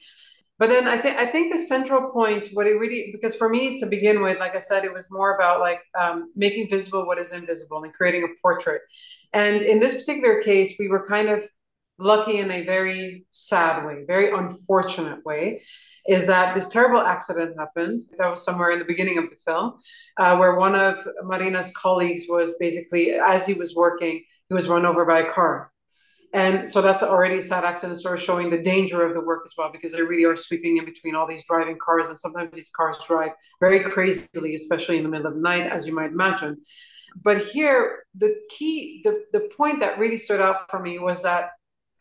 But 0.58 0.70
then 0.70 0.88
I 0.88 1.00
think 1.00 1.16
I 1.16 1.26
think 1.26 1.52
the 1.52 1.60
central 1.60 2.10
point, 2.10 2.48
what 2.52 2.66
it 2.66 2.70
really, 2.70 3.10
because 3.12 3.36
for 3.36 3.48
me 3.48 3.78
to 3.78 3.86
begin 3.86 4.22
with, 4.22 4.40
like 4.40 4.56
I 4.56 4.58
said, 4.58 4.84
it 4.84 4.92
was 4.92 5.06
more 5.08 5.36
about 5.36 5.60
like 5.60 5.80
um, 5.96 6.32
making 6.34 6.68
visible 6.68 7.06
what 7.06 7.18
is 7.18 7.32
invisible 7.32 7.84
and 7.84 7.94
creating 7.94 8.24
a 8.24 8.40
portrait. 8.42 8.82
And 9.32 9.62
in 9.62 9.78
this 9.78 10.00
particular 10.00 10.42
case, 10.42 10.74
we 10.76 10.88
were 10.88 11.06
kind 11.06 11.28
of 11.28 11.44
lucky 11.98 12.38
in 12.38 12.50
a 12.50 12.64
very 12.64 13.26
sad 13.30 13.84
way, 13.84 14.04
very 14.06 14.32
unfortunate 14.32 15.24
way, 15.24 15.62
is 16.06 16.26
that 16.26 16.54
this 16.54 16.68
terrible 16.68 17.00
accident 17.00 17.56
happened. 17.58 18.02
That 18.18 18.30
was 18.30 18.44
somewhere 18.44 18.70
in 18.70 18.78
the 18.78 18.84
beginning 18.84 19.18
of 19.18 19.24
the 19.24 19.36
film, 19.44 19.74
uh, 20.16 20.36
where 20.36 20.56
one 20.56 20.74
of 20.74 21.06
Marina's 21.22 21.72
colleagues 21.76 22.22
was 22.28 22.52
basically, 22.58 23.12
as 23.12 23.46
he 23.46 23.54
was 23.54 23.74
working, 23.74 24.24
he 24.48 24.54
was 24.54 24.68
run 24.68 24.86
over 24.86 25.04
by 25.04 25.20
a 25.20 25.32
car. 25.32 25.70
And 26.34 26.68
so 26.68 26.82
that's 26.82 27.02
already 27.02 27.38
a 27.38 27.42
sad 27.42 27.64
accident, 27.64 28.00
sort 28.00 28.18
of 28.18 28.24
showing 28.24 28.50
the 28.50 28.62
danger 28.62 29.04
of 29.04 29.14
the 29.14 29.20
work 29.20 29.42
as 29.46 29.54
well, 29.56 29.70
because 29.72 29.92
they 29.92 30.02
really 30.02 30.24
are 30.24 30.36
sweeping 30.36 30.76
in 30.76 30.84
between 30.84 31.14
all 31.14 31.26
these 31.26 31.44
driving 31.48 31.78
cars. 31.82 32.08
And 32.08 32.18
sometimes 32.18 32.50
these 32.52 32.70
cars 32.70 32.98
drive 33.06 33.30
very 33.60 33.80
crazily, 33.80 34.54
especially 34.54 34.98
in 34.98 35.04
the 35.04 35.08
middle 35.08 35.26
of 35.26 35.34
the 35.34 35.40
night, 35.40 35.70
as 35.70 35.86
you 35.86 35.94
might 35.94 36.10
imagine. 36.10 36.58
But 37.22 37.42
here, 37.42 38.04
the 38.14 38.36
key, 38.50 39.00
the, 39.04 39.24
the 39.32 39.48
point 39.56 39.80
that 39.80 39.98
really 39.98 40.18
stood 40.18 40.40
out 40.40 40.70
for 40.70 40.80
me 40.80 40.98
was 40.98 41.22
that 41.22 41.50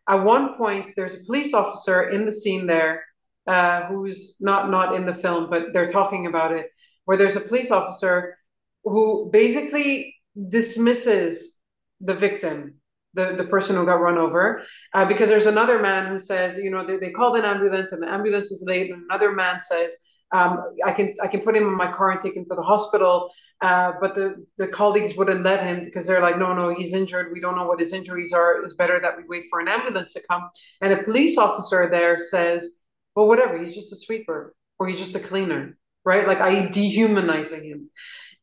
at 0.07 0.23
one 0.23 0.55
point 0.55 0.93
there's 0.95 1.21
a 1.21 1.25
police 1.25 1.53
officer 1.53 2.09
in 2.09 2.25
the 2.25 2.31
scene 2.31 2.65
there 2.67 3.03
uh, 3.47 3.85
who's 3.85 4.37
not 4.39 4.69
not 4.69 4.95
in 4.95 5.05
the 5.05 5.13
film 5.13 5.49
but 5.49 5.73
they're 5.73 5.89
talking 5.89 6.27
about 6.27 6.51
it 6.51 6.69
where 7.05 7.17
there's 7.17 7.35
a 7.35 7.41
police 7.41 7.71
officer 7.71 8.37
who 8.83 9.29
basically 9.31 10.15
dismisses 10.49 11.59
the 12.01 12.13
victim 12.13 12.75
the, 13.13 13.35
the 13.35 13.45
person 13.45 13.75
who 13.75 13.85
got 13.85 14.01
run 14.01 14.17
over 14.17 14.61
uh, 14.93 15.05
because 15.05 15.29
there's 15.29 15.47
another 15.47 15.79
man 15.79 16.07
who 16.07 16.19
says 16.19 16.57
you 16.57 16.69
know 16.69 16.85
they, 16.85 16.97
they 16.97 17.11
called 17.11 17.37
an 17.37 17.45
ambulance 17.45 17.91
and 17.91 18.03
the 18.03 18.11
ambulance 18.11 18.51
is 18.51 18.63
late 18.67 18.91
and 18.91 19.03
another 19.09 19.31
man 19.31 19.59
says 19.59 19.97
um, 20.31 20.73
I 20.85 20.91
can 20.91 21.15
I 21.21 21.27
can 21.27 21.41
put 21.41 21.55
him 21.55 21.63
in 21.63 21.77
my 21.77 21.91
car 21.91 22.11
and 22.11 22.21
take 22.21 22.35
him 22.35 22.45
to 22.45 22.55
the 22.55 22.61
hospital. 22.61 23.29
Uh, 23.61 23.93
but 23.99 24.13
the, 24.13 24.45
the 24.57 24.67
colleagues 24.67 25.15
wouldn't 25.15 25.43
let 25.43 25.63
him 25.63 25.83
because 25.83 26.05
they're 26.05 26.21
like, 26.21 26.37
no, 26.37 26.53
no, 26.53 26.73
he's 26.75 26.93
injured. 26.93 27.31
We 27.33 27.39
don't 27.39 27.55
know 27.55 27.65
what 27.65 27.79
his 27.79 27.91
injuries 27.93 28.31
are. 28.31 28.63
It's 28.63 28.75
better 28.75 28.99
that 28.99 29.17
we 29.17 29.23
wait 29.27 29.45
for 29.49 29.59
an 29.59 29.67
ambulance 29.67 30.13
to 30.13 30.21
come. 30.29 30.49
And 30.81 30.93
a 30.93 31.03
police 31.03 31.37
officer 31.37 31.89
there 31.89 32.19
says, 32.19 32.77
well, 33.15 33.27
whatever, 33.27 33.57
he's 33.61 33.73
just 33.73 33.91
a 33.91 33.95
sweeper 33.95 34.53
or 34.77 34.87
he's 34.87 34.99
just 34.99 35.15
a 35.15 35.19
cleaner, 35.19 35.75
right? 36.05 36.27
Like, 36.27 36.39
I 36.39 36.67
dehumanizing 36.67 37.63
him. 37.63 37.89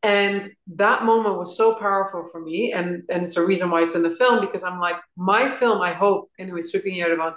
And 0.03 0.49
that 0.75 1.03
moment 1.03 1.39
was 1.39 1.57
so 1.57 1.75
powerful 1.75 2.27
for 2.29 2.41
me. 2.41 2.73
And, 2.73 3.03
and 3.09 3.23
it's 3.23 3.37
a 3.37 3.45
reason 3.45 3.71
why 3.71 3.83
it's 3.83 3.95
in 3.95 4.03
the 4.03 4.15
film 4.17 4.41
because 4.41 4.63
I'm 4.63 4.79
like, 4.79 4.97
my 5.15 5.49
film, 5.49 5.81
I 5.81 5.93
hope, 5.93 6.29
anyway, 6.37 6.61
Sweeping 6.61 6.95
Yerevan, 6.95 7.35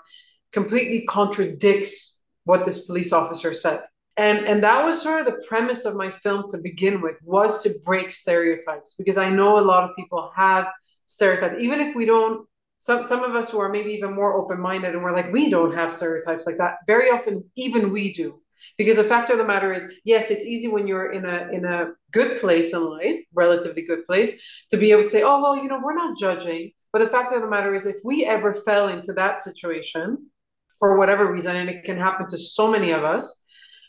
completely 0.52 1.06
contradicts 1.06 2.18
what 2.44 2.66
this 2.66 2.86
police 2.86 3.12
officer 3.12 3.54
said 3.54 3.82
and 4.18 4.40
and 4.40 4.62
that 4.62 4.84
was 4.84 5.00
sort 5.00 5.20
of 5.20 5.26
the 5.26 5.42
premise 5.48 5.84
of 5.86 5.94
my 5.94 6.10
film 6.10 6.50
to 6.50 6.58
begin 6.58 7.00
with 7.00 7.16
was 7.22 7.62
to 7.62 7.74
break 7.84 8.10
stereotypes 8.10 8.94
because 8.98 9.16
i 9.16 9.30
know 9.30 9.58
a 9.58 9.68
lot 9.72 9.88
of 9.88 9.96
people 9.96 10.30
have 10.34 10.66
stereotypes. 11.08 11.56
Even 11.60 11.80
if 11.80 11.96
we 11.96 12.06
don't 12.06 12.46
some 12.78 13.04
some 13.04 13.24
of 13.24 13.34
us 13.34 13.50
who 13.50 13.58
are 13.58 13.70
maybe 13.70 13.90
even 13.90 14.14
more 14.14 14.34
open-minded 14.34 14.94
and 14.94 15.02
we're 15.02 15.14
like 15.14 15.32
we 15.32 15.50
don't 15.50 15.74
have 15.74 15.92
stereotypes 15.92 16.46
like 16.46 16.58
that 16.58 16.76
very 16.86 17.10
often 17.10 17.42
even 17.56 17.90
we 17.90 18.12
do. 18.14 18.40
Because 18.76 18.96
the 18.96 19.04
fact 19.04 19.30
of 19.30 19.38
the 19.38 19.44
matter 19.44 19.72
is 19.72 19.84
yes 20.04 20.30
it's 20.30 20.44
easy 20.44 20.68
when 20.68 20.86
you're 20.86 21.10
in 21.12 21.24
a 21.24 21.48
in 21.50 21.64
a 21.64 21.92
good 22.12 22.40
place 22.40 22.72
in 22.72 22.84
life 22.84 23.20
relatively 23.34 23.84
good 23.86 24.06
place 24.06 24.64
to 24.70 24.76
be 24.76 24.92
able 24.92 25.02
to 25.02 25.08
say 25.08 25.22
oh 25.22 25.40
well 25.42 25.56
you 25.56 25.68
know 25.68 25.80
we're 25.82 25.94
not 25.94 26.18
judging. 26.18 26.70
But 26.92 27.00
the 27.00 27.08
fact 27.08 27.32
of 27.32 27.42
the 27.42 27.48
matter 27.48 27.74
is 27.74 27.84
if 27.84 27.96
we 28.04 28.24
ever 28.24 28.54
fell 28.54 28.88
into 28.88 29.12
that 29.14 29.40
situation 29.40 30.30
for 30.78 30.96
whatever 30.96 31.30
reason 31.32 31.56
and 31.56 31.68
it 31.68 31.84
can 31.84 31.98
happen 31.98 32.26
to 32.28 32.38
so 32.38 32.70
many 32.70 32.92
of 32.92 33.02
us 33.02 33.44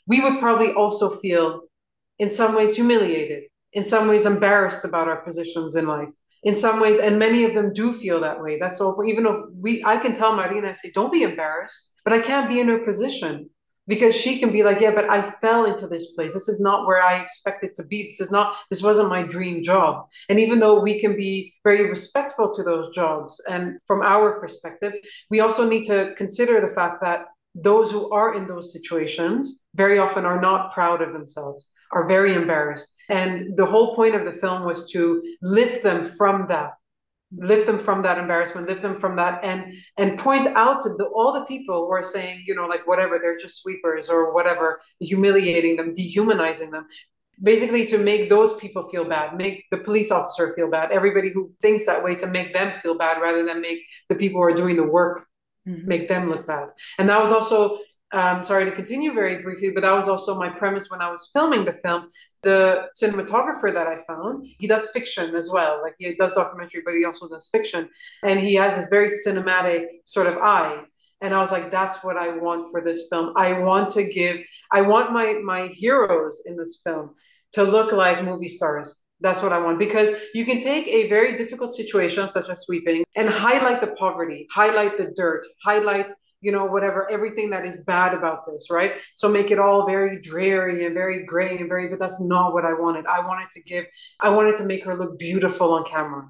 we 0.09 0.19
would 0.19 0.39
probably 0.39 0.73
also 0.73 1.09
feel 1.09 1.61
in 2.17 2.29
some 2.29 2.55
ways 2.55 2.75
humiliated, 2.75 3.43
in 3.71 3.85
some 3.85 4.09
ways 4.09 4.25
embarrassed 4.25 4.83
about 4.83 5.07
our 5.07 5.21
positions 5.21 5.75
in 5.75 5.87
life. 5.87 6.09
In 6.43 6.55
some 6.55 6.79
ways, 6.79 6.99
and 6.99 7.19
many 7.19 7.43
of 7.43 7.53
them 7.53 7.73
do 7.73 7.93
feel 7.93 8.21
that 8.21 8.41
way. 8.41 8.57
That's 8.59 8.79
all. 8.81 9.03
Even 9.05 9.25
though 9.25 9.49
we, 9.53 9.83
I 9.85 9.97
can 9.97 10.15
tell 10.15 10.35
Marina, 10.35 10.69
I 10.69 10.73
say, 10.73 10.89
"Don't 10.93 11.11
be 11.11 11.23
embarrassed," 11.23 11.91
but 12.03 12.13
I 12.13 12.21
can't 12.21 12.49
be 12.49 12.61
in 12.61 12.69
her 12.69 12.79
position 12.79 13.49
because 13.87 14.15
she 14.15 14.39
can 14.39 14.51
be 14.53 14.63
like, 14.63 14.79
"Yeah, 14.79 14.95
but 14.95 15.09
I 15.09 15.21
fell 15.21 15.65
into 15.65 15.85
this 15.87 16.13
place. 16.13 16.33
This 16.33 16.47
is 16.47 16.61
not 16.61 16.87
where 16.87 17.03
I 17.03 17.21
expected 17.21 17.75
to 17.75 17.83
be. 17.83 18.03
This 18.03 18.21
is 18.21 18.31
not. 18.31 18.55
This 18.69 18.81
wasn't 18.81 19.09
my 19.09 19.23
dream 19.23 19.61
job." 19.61 20.07
And 20.29 20.39
even 20.39 20.59
though 20.59 20.79
we 20.79 21.01
can 21.01 21.17
be 21.17 21.53
very 21.65 21.89
respectful 21.89 22.53
to 22.53 22.63
those 22.63 22.95
jobs, 22.95 23.41
and 23.49 23.77
from 23.85 24.01
our 24.01 24.39
perspective, 24.39 24.93
we 25.29 25.41
also 25.41 25.67
need 25.67 25.83
to 25.87 26.13
consider 26.15 26.61
the 26.61 26.73
fact 26.73 27.01
that 27.01 27.25
those 27.61 27.91
who 27.91 28.09
are 28.11 28.35
in 28.35 28.47
those 28.47 28.73
situations 28.73 29.59
very 29.75 29.99
often 29.99 30.25
are 30.25 30.41
not 30.41 30.73
proud 30.73 31.01
of 31.01 31.13
themselves, 31.13 31.67
are 31.91 32.07
very 32.07 32.35
embarrassed. 32.35 32.93
And 33.09 33.57
the 33.57 33.65
whole 33.65 33.95
point 33.95 34.15
of 34.15 34.25
the 34.25 34.39
film 34.39 34.65
was 34.65 34.89
to 34.91 35.23
lift 35.41 35.83
them 35.83 36.05
from 36.05 36.47
that, 36.49 36.73
lift 37.31 37.65
them 37.67 37.79
from 37.79 38.03
that 38.03 38.17
embarrassment, 38.17 38.67
lift 38.67 38.81
them 38.81 38.99
from 38.99 39.15
that, 39.17 39.43
and 39.43 39.73
and 39.97 40.19
point 40.19 40.47
out 40.55 40.81
to 40.83 40.89
the, 40.89 41.05
all 41.05 41.33
the 41.33 41.45
people 41.45 41.85
who 41.85 41.91
are 41.91 42.03
saying, 42.03 42.43
you 42.47 42.55
know, 42.55 42.67
like 42.67 42.87
whatever, 42.87 43.19
they're 43.19 43.37
just 43.37 43.61
sweepers 43.61 44.09
or 44.09 44.33
whatever, 44.33 44.79
humiliating 44.99 45.75
them, 45.77 45.93
dehumanizing 45.93 46.71
them. 46.71 46.85
Basically, 47.41 47.85
to 47.87 47.97
make 47.97 48.27
those 48.27 48.57
people 48.57 48.89
feel 48.89 49.05
bad, 49.05 49.37
make 49.37 49.63
the 49.71 49.77
police 49.77 50.11
officer 50.11 50.53
feel 50.55 50.69
bad, 50.69 50.91
everybody 50.91 51.31
who 51.31 51.53
thinks 51.61 51.85
that 51.85 52.03
way, 52.03 52.15
to 52.15 52.27
make 52.27 52.53
them 52.53 52.77
feel 52.81 52.97
bad 52.97 53.21
rather 53.21 53.45
than 53.45 53.61
make 53.61 53.79
the 54.09 54.15
people 54.15 54.41
who 54.41 54.43
are 54.43 54.55
doing 54.55 54.75
the 54.75 54.83
work 54.83 55.25
mm-hmm. 55.67 55.87
make 55.87 56.07
them 56.07 56.29
look 56.29 56.47
bad. 56.47 56.69
And 56.97 57.09
that 57.09 57.19
was 57.19 57.31
also 57.31 57.79
um, 58.11 58.43
sorry 58.43 58.65
to 58.65 58.71
continue 58.71 59.13
very 59.13 59.41
briefly, 59.41 59.69
but 59.69 59.81
that 59.81 59.91
was 59.91 60.07
also 60.07 60.35
my 60.35 60.49
premise 60.49 60.89
when 60.89 61.01
I 61.01 61.11
was 61.11 61.29
filming 61.31 61.65
the 61.65 61.73
film. 61.73 62.09
The 62.41 62.87
cinematographer 62.99 63.71
that 63.73 63.85
I 63.85 63.99
found, 64.07 64.47
he 64.57 64.67
does 64.67 64.89
fiction 64.91 65.35
as 65.35 65.49
well. 65.51 65.81
Like 65.81 65.95
he 65.99 66.15
does 66.15 66.33
documentary, 66.33 66.81
but 66.83 66.95
he 66.95 67.05
also 67.05 67.27
does 67.27 67.49
fiction. 67.49 67.89
And 68.23 68.39
he 68.39 68.55
has 68.55 68.75
this 68.75 68.87
very 68.87 69.09
cinematic 69.09 69.87
sort 70.05 70.27
of 70.27 70.37
eye. 70.37 70.81
And 71.21 71.33
I 71.33 71.41
was 71.41 71.51
like, 71.51 71.69
that's 71.69 72.03
what 72.03 72.17
I 72.17 72.37
want 72.37 72.71
for 72.71 72.81
this 72.81 73.07
film. 73.09 73.33
I 73.35 73.59
want 73.59 73.89
to 73.91 74.05
give, 74.05 74.37
I 74.71 74.81
want 74.81 75.11
my 75.11 75.33
my 75.43 75.67
heroes 75.67 76.43
in 76.45 76.55
this 76.55 76.81
film 76.83 77.11
to 77.53 77.63
look 77.63 77.91
like 77.91 78.23
movie 78.23 78.47
stars. 78.47 78.99
That's 79.21 79.41
what 79.41 79.51
I 79.51 79.59
want 79.59 79.79
because 79.79 80.09
you 80.33 80.45
can 80.45 80.61
take 80.61 80.87
a 80.87 81.09
very 81.09 81.37
difficult 81.37 81.73
situation 81.73 82.29
such 82.29 82.49
as 82.49 82.61
sweeping 82.61 83.03
and 83.15 83.29
highlight 83.29 83.81
the 83.81 83.87
poverty, 83.87 84.47
highlight 84.51 84.97
the 84.97 85.11
dirt, 85.15 85.45
highlight 85.63 86.11
you 86.41 86.53
know 86.53 86.63
whatever 86.63 87.09
everything 87.11 87.49
that 87.49 87.65
is 87.65 87.75
bad 87.85 88.13
about 88.13 88.45
this 88.47 88.69
right? 88.71 88.93
So 89.15 89.27
make 89.27 89.51
it 89.51 89.59
all 89.59 89.85
very 89.85 90.21
dreary 90.21 90.85
and 90.85 90.93
very 90.93 91.25
gray 91.25 91.57
and 91.57 91.67
very 91.67 91.89
but 91.89 91.99
that's 91.99 92.21
not 92.21 92.53
what 92.53 92.63
i 92.65 92.73
wanted. 92.73 93.05
I 93.07 93.19
wanted 93.19 93.49
to 93.51 93.61
give 93.63 93.85
i 94.21 94.29
wanted 94.29 94.55
to 94.57 94.65
make 94.65 94.85
her 94.85 94.95
look 94.97 95.19
beautiful 95.19 95.73
on 95.73 95.83
camera. 95.83 96.29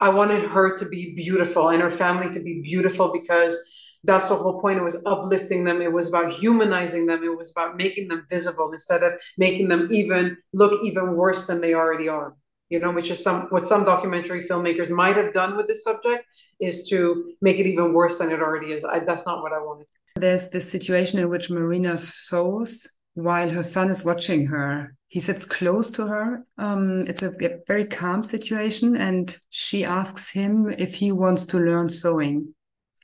I 0.00 0.10
wanted 0.10 0.44
her 0.50 0.76
to 0.76 0.86
be 0.86 1.14
beautiful 1.16 1.70
and 1.70 1.82
her 1.82 1.90
family 1.90 2.30
to 2.32 2.40
be 2.40 2.60
beautiful 2.62 3.10
because 3.12 3.58
that's 4.04 4.28
the 4.28 4.36
whole 4.36 4.60
point. 4.60 4.78
It 4.78 4.84
was 4.84 5.02
uplifting 5.06 5.64
them. 5.64 5.82
It 5.82 5.92
was 5.92 6.08
about 6.08 6.32
humanizing 6.32 7.06
them. 7.06 7.22
It 7.24 7.36
was 7.36 7.50
about 7.50 7.76
making 7.76 8.08
them 8.08 8.26
visible 8.30 8.70
instead 8.72 9.02
of 9.02 9.20
making 9.36 9.68
them 9.68 9.88
even 9.90 10.36
look 10.52 10.80
even 10.84 11.14
worse 11.14 11.46
than 11.46 11.60
they 11.60 11.74
already 11.74 12.08
are. 12.08 12.34
You 12.68 12.78
know 12.80 12.90
which 12.90 13.10
is 13.10 13.22
some 13.22 13.46
what 13.48 13.64
some 13.64 13.84
documentary 13.84 14.46
filmmakers 14.46 14.90
might 14.90 15.16
have 15.16 15.32
done 15.32 15.56
with 15.56 15.68
this 15.68 15.82
subject 15.82 16.24
is 16.60 16.86
to 16.88 17.32
make 17.40 17.58
it 17.58 17.66
even 17.66 17.92
worse 17.92 18.18
than 18.18 18.30
it 18.30 18.40
already 18.40 18.72
is. 18.72 18.84
I, 18.84 19.00
that's 19.00 19.24
not 19.24 19.42
what 19.42 19.52
i 19.52 19.58
wanted. 19.58 19.86
There's 20.16 20.50
this 20.50 20.70
situation 20.70 21.18
in 21.18 21.30
which 21.30 21.48
marina 21.48 21.96
sews 21.96 22.86
while 23.14 23.48
her 23.48 23.62
son 23.62 23.90
is 23.90 24.04
watching 24.04 24.46
her. 24.46 24.94
He 25.08 25.20
sits 25.20 25.44
close 25.44 25.90
to 25.92 26.06
her. 26.06 26.44
Um, 26.58 27.06
it's 27.08 27.22
a, 27.22 27.30
a 27.30 27.58
very 27.66 27.86
calm 27.86 28.22
situation 28.22 28.96
and 28.96 29.36
she 29.48 29.84
asks 29.84 30.30
him 30.30 30.68
if 30.78 30.94
he 30.94 31.10
wants 31.10 31.44
to 31.46 31.58
learn 31.58 31.88
sewing 31.88 32.54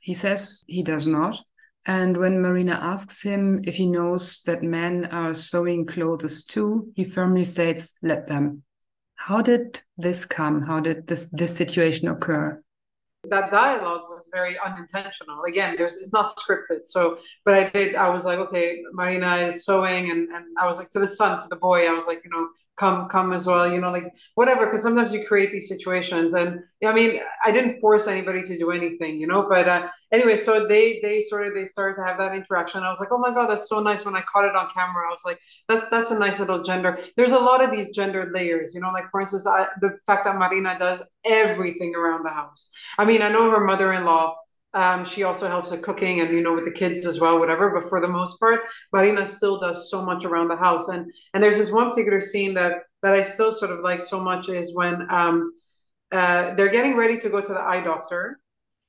he 0.05 0.13
says 0.13 0.63
he 0.67 0.81
does 0.83 1.05
not 1.07 1.35
and 1.85 2.17
when 2.17 2.41
Marina 2.41 2.79
asks 2.81 3.21
him 3.21 3.61
if 3.65 3.75
he 3.75 3.85
knows 3.85 4.41
that 4.43 4.63
men 4.63 5.05
are 5.11 5.35
sewing 5.35 5.85
clothes 5.85 6.43
too, 6.43 6.91
he 6.95 7.03
firmly 7.03 7.43
states, 7.43 7.93
let 8.01 8.25
them. 8.25 8.63
How 9.17 9.41
did 9.41 9.81
this 9.97 10.25
come? 10.25 10.61
How 10.61 10.79
did 10.79 11.07
this 11.07 11.27
this 11.27 11.55
situation 11.55 12.07
occur? 12.07 12.61
That 13.29 13.51
dialogue 13.51 14.09
was 14.15 14.29
very 14.33 14.57
unintentional. 14.59 15.43
Again, 15.43 15.75
there's 15.77 15.95
it's 15.97 16.13
not 16.13 16.27
scripted. 16.37 16.85
So, 16.85 17.19
but 17.43 17.53
I 17.53 17.69
did. 17.69 17.95
I 17.95 18.09
was 18.09 18.25
like, 18.25 18.39
okay, 18.39 18.81
Marina 18.93 19.37
is 19.47 19.65
sewing, 19.65 20.09
and 20.11 20.29
and 20.29 20.45
I 20.59 20.67
was 20.67 20.77
like 20.77 20.89
to 20.91 20.99
the 20.99 21.07
son, 21.07 21.41
to 21.41 21.47
the 21.47 21.55
boy, 21.57 21.87
I 21.87 21.91
was 21.91 22.07
like, 22.07 22.21
you 22.23 22.31
know, 22.31 22.47
come 22.77 23.07
come 23.07 23.31
as 23.31 23.45
well 23.45 23.71
you 23.71 23.79
know 23.79 23.91
like 23.91 24.13
whatever 24.35 24.65
because 24.65 24.81
sometimes 24.81 25.13
you 25.13 25.25
create 25.25 25.51
these 25.51 25.69
situations 25.69 26.33
and 26.33 26.59
i 26.85 26.93
mean 26.93 27.21
i 27.45 27.51
didn't 27.51 27.79
force 27.79 28.07
anybody 28.07 28.43
to 28.43 28.57
do 28.57 28.71
anything 28.71 29.17
you 29.19 29.27
know 29.27 29.47
but 29.47 29.67
uh, 29.67 29.87
anyway 30.11 30.35
so 30.35 30.67
they 30.67 30.99
they 31.01 31.21
sort 31.21 31.47
of 31.47 31.53
they 31.53 31.65
started 31.65 31.95
to 31.95 32.05
have 32.05 32.17
that 32.17 32.35
interaction 32.35 32.83
i 32.83 32.89
was 32.89 32.99
like 32.99 33.11
oh 33.11 33.17
my 33.17 33.33
god 33.33 33.49
that's 33.49 33.69
so 33.69 33.79
nice 33.79 34.03
when 34.03 34.15
i 34.15 34.21
caught 34.21 34.45
it 34.45 34.55
on 34.55 34.69
camera 34.71 35.07
i 35.07 35.11
was 35.11 35.21
like 35.23 35.39
that's 35.69 35.89
that's 35.89 36.11
a 36.11 36.19
nice 36.19 36.39
little 36.39 36.63
gender 36.63 36.97
there's 37.15 37.31
a 37.31 37.39
lot 37.39 37.63
of 37.63 37.71
these 37.71 37.95
gender 37.95 38.29
layers 38.33 38.73
you 38.73 38.81
know 38.81 38.91
like 38.91 39.09
for 39.09 39.21
instance 39.21 39.47
I, 39.47 39.67
the 39.79 39.97
fact 40.05 40.25
that 40.25 40.35
marina 40.35 40.77
does 40.77 41.01
everything 41.23 41.95
around 41.95 42.25
the 42.25 42.29
house 42.29 42.71
i 42.97 43.05
mean 43.05 43.21
i 43.21 43.29
know 43.29 43.49
her 43.51 43.63
mother-in-law 43.63 44.04
um, 44.75 45.05
she 45.05 45.23
also 45.23 45.47
helps 45.47 45.71
with 45.71 45.81
cooking 45.81 46.19
and 46.19 46.33
you 46.33 46.41
know 46.41 46.53
with 46.53 46.65
the 46.65 46.71
kids 46.71 47.05
as 47.05 47.19
well, 47.19 47.39
whatever. 47.39 47.69
But 47.69 47.89
for 47.89 48.01
the 48.01 48.09
most 48.09 48.39
part, 48.39 48.61
Marina 48.91 49.25
still 49.25 49.59
does 49.59 49.89
so 49.89 50.03
much 50.05 50.25
around 50.25 50.49
the 50.49 50.57
house. 50.57 50.89
And 50.89 51.11
and 51.33 51.41
there's 51.41 51.57
this 51.57 51.71
one 51.71 51.89
particular 51.89 52.19
scene 52.19 52.53
that 52.55 52.79
that 53.01 53.13
I 53.13 53.23
still 53.23 53.53
sort 53.53 53.71
of 53.71 53.79
like 53.79 54.01
so 54.01 54.19
much 54.19 54.49
is 54.49 54.75
when 54.75 55.07
um, 55.09 55.53
uh, 56.11 56.53
they're 56.55 56.71
getting 56.71 56.97
ready 56.97 57.17
to 57.19 57.29
go 57.29 57.41
to 57.41 57.53
the 57.53 57.59
eye 57.59 57.83
doctor, 57.83 58.39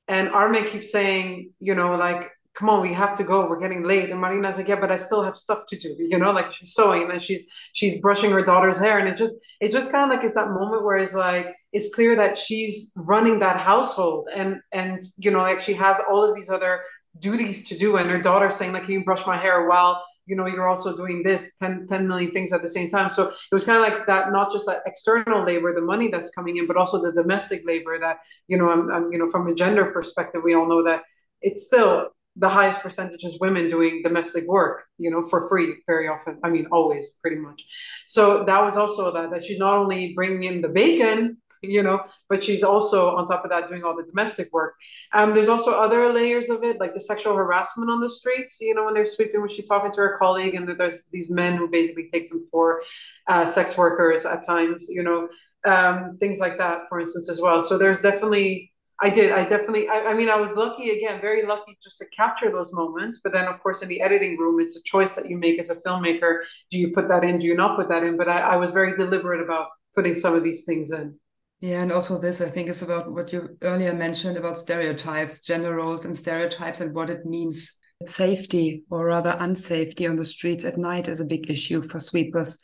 and 0.08 0.28
Armen 0.30 0.66
keeps 0.66 0.90
saying, 0.90 1.52
you 1.61 1.75
know, 1.76 1.94
like 1.96 2.32
come 2.56 2.70
on, 2.70 2.80
we 2.80 2.92
have 2.94 3.14
to 3.16 3.22
go. 3.22 3.46
We're 3.48 3.60
getting 3.60 3.84
late. 3.84 4.10
And 4.10 4.18
Marina's 4.18 4.56
like, 4.56 4.66
yeah, 4.66 4.80
but 4.80 4.90
I 4.90 4.96
still 4.96 5.22
have 5.22 5.36
stuff 5.36 5.66
to 5.68 5.78
do. 5.78 5.94
You 6.16 6.18
know, 6.18 6.32
like 6.32 6.52
she's 6.52 6.72
sewing 6.72 7.10
and 7.10 7.22
she's 7.22 7.44
she's 7.75 8.00
brushing 8.00 8.30
her 8.30 8.42
daughter's 8.42 8.78
hair. 8.78 8.98
And 8.98 9.08
it 9.08 9.16
just 9.16 9.36
it 9.60 9.70
just 9.70 9.92
kind 9.92 10.10
of 10.10 10.16
like 10.16 10.25
it's 10.25 10.34
that 10.34 10.50
moment 10.50 10.84
where 10.84 10.96
it's 10.96 11.14
like 11.14 11.54
it's 11.72 11.94
clear 11.94 12.16
that 12.16 12.38
she's 12.38 12.92
running 12.96 13.40
that 13.40 13.58
household 13.58 14.28
and 14.34 14.60
and 14.72 15.02
you 15.18 15.30
know, 15.30 15.40
like 15.40 15.60
she 15.60 15.75
has 15.75 15.98
all 16.08 16.25
of 16.25 16.34
these 16.34 16.48
other 16.48 16.80
duties 17.18 17.68
to 17.68 17.78
do. 17.78 17.96
And 17.96 18.08
her 18.10 18.20
daughter 18.20 18.50
saying, 18.50 18.72
like, 18.72 18.84
can 18.84 18.92
you 18.92 19.04
brush 19.04 19.26
my 19.26 19.36
hair 19.36 19.68
while 19.68 20.02
you 20.25 20.34
know 20.34 20.46
you're 20.46 20.68
also 20.68 20.96
doing 20.96 21.22
this 21.22 21.56
10, 21.56 21.86
10 21.88 22.08
million 22.08 22.32
things 22.32 22.52
at 22.52 22.60
the 22.60 22.68
same 22.68 22.90
time 22.90 23.10
so 23.10 23.28
it 23.28 23.52
was 23.52 23.64
kind 23.64 23.78
of 23.78 23.88
like 23.88 24.06
that 24.08 24.32
not 24.32 24.52
just 24.52 24.66
that 24.66 24.82
external 24.84 25.44
labor 25.44 25.72
the 25.72 25.80
money 25.80 26.08
that's 26.08 26.30
coming 26.30 26.56
in 26.56 26.66
but 26.66 26.76
also 26.76 27.00
the 27.00 27.12
domestic 27.12 27.64
labor 27.64 27.96
that 28.00 28.16
you 28.48 28.58
know 28.58 28.68
I'm, 28.68 28.90
I'm 28.90 29.12
you 29.12 29.20
know 29.20 29.30
from 29.30 29.46
a 29.46 29.54
gender 29.54 29.84
perspective 29.92 30.42
we 30.44 30.54
all 30.54 30.66
know 30.66 30.82
that 30.82 31.04
it's 31.42 31.66
still 31.68 32.08
the 32.38 32.49
highest 32.49 32.81
percentage 32.81 33.25
is 33.25 33.40
women 33.40 33.71
doing 33.71 34.02
domestic 34.02 34.47
work, 34.47 34.85
you 34.99 35.11
know, 35.11 35.25
for 35.25 35.49
free 35.49 35.75
very 35.87 36.09
often. 36.09 36.38
I 36.45 36.50
mean, 36.50 36.66
always 36.71 37.14
pretty 37.23 37.37
much. 37.37 37.64
So 38.07 38.45
that 38.45 38.62
was 38.62 38.76
also 38.76 39.12
that, 39.12 39.31
that 39.31 39.45
she's 39.45 39.59
not 39.59 39.75
only 39.75 40.12
bringing 40.14 40.45
in 40.45 40.61
the 40.61 40.69
bacon, 40.69 41.38
you 41.62 41.83
know, 41.83 42.05
but 42.28 42.45
she's 42.45 42.62
also 42.62 43.16
on 43.16 43.26
top 43.26 43.45
of 43.45 43.50
that 43.50 43.69
doing 43.69 43.83
all 43.83 43.97
the 43.97 44.05
domestic 44.05 44.52
work. 44.52 44.75
Um, 45.12 45.35
there's 45.35 45.49
also 45.49 45.73
other 45.73 46.12
layers 46.12 46.49
of 46.50 46.62
it, 46.62 46.78
like 46.78 46.95
the 46.95 47.00
sexual 47.00 47.35
harassment 47.35 47.90
on 47.90 48.00
the 48.00 48.11
streets, 48.11 48.59
you 48.61 48.75
know, 48.75 48.85
when 48.85 48.95
they're 48.95 49.07
sweeping, 49.07 49.40
when 49.40 49.49
she's 49.49 49.66
talking 49.66 49.93
to 49.93 50.00
her 50.00 50.19
colleague, 50.19 50.55
and 50.55 50.69
there's 50.69 51.05
these 51.12 51.31
men 51.31 51.57
who 51.57 51.69
basically 51.69 52.09
take 52.12 52.31
them 52.31 52.43
for 52.50 52.83
uh, 53.28 53.47
sex 53.47 53.76
workers 53.76 54.26
at 54.26 54.47
times, 54.47 54.87
you 54.88 55.02
know, 55.02 55.28
um, 55.64 56.16
things 56.21 56.38
like 56.38 56.59
that, 56.59 56.83
for 56.88 57.00
instance, 57.00 57.28
as 57.28 57.40
well. 57.40 57.62
So 57.62 57.78
there's 57.78 58.00
definitely 58.00 58.73
I 59.03 59.11
did. 59.11 59.33
I 59.33 59.43
definitely. 59.43 59.88
I, 59.88 60.07
I, 60.07 60.15
mean, 60.15 60.31
I 60.31 60.37
was 60.37 60.53
lucky 60.53 60.91
again, 60.91 61.21
very 61.21 61.45
lucky 61.45 61.79
just 61.83 61.99
to 61.99 62.07
capture 62.17 62.50
those 62.50 62.73
moments. 62.73 63.21
But 63.23 63.33
then, 63.33 63.47
of 63.47 63.61
course, 63.62 63.83
in 63.83 63.88
the 63.88 64.00
editing 64.00 64.38
room, 64.38 64.59
it's 64.59 64.76
a 64.76 64.83
choice 64.85 65.15
that 65.15 65.29
you 65.29 65.37
make 65.37 65.59
as 65.61 65.69
a 65.69 65.76
filmmaker. 65.76 66.38
Do 66.71 66.79
you 66.79 66.93
put 66.93 67.09
that 67.09 67.23
in? 67.23 67.38
Do 67.38 67.47
you 67.47 67.55
not 67.55 67.76
put 67.79 67.88
that 67.91 68.03
in? 68.05 68.17
But 68.17 68.29
I, 68.29 68.41
I 68.41 68.57
was 68.57 68.73
very 68.73 68.97
deliberate 68.97 69.43
about 69.43 69.69
putting 69.95 70.15
some 70.15 70.35
of 70.35 70.43
these 70.43 70.65
things 70.65 70.93
in. 70.93 71.15
Yeah, 71.61 71.83
and 71.83 71.93
also 71.93 72.19
this, 72.19 72.41
I 72.41 72.49
think, 72.49 72.69
is 72.69 72.83
about 72.83 73.12
what 73.12 73.33
you 73.33 73.57
earlier 73.62 73.93
mentioned 73.93 74.37
about 74.37 74.59
stereotypes, 74.59 75.41
gender 75.41 75.75
roles, 75.75 76.05
and 76.05 76.17
stereotypes, 76.17 76.81
and 76.81 76.95
what 76.95 77.11
it 77.11 77.26
means. 77.26 77.76
Safety, 78.05 78.85
or 78.91 79.07
rather 79.07 79.33
unsafety, 79.41 80.09
on 80.09 80.17
the 80.17 80.25
streets 80.26 80.67
at 80.67 80.76
night 80.76 81.09
is 81.09 81.21
a 81.21 81.25
big 81.25 81.50
issue 81.50 81.81
for 81.81 81.99
sweepers, 81.99 82.59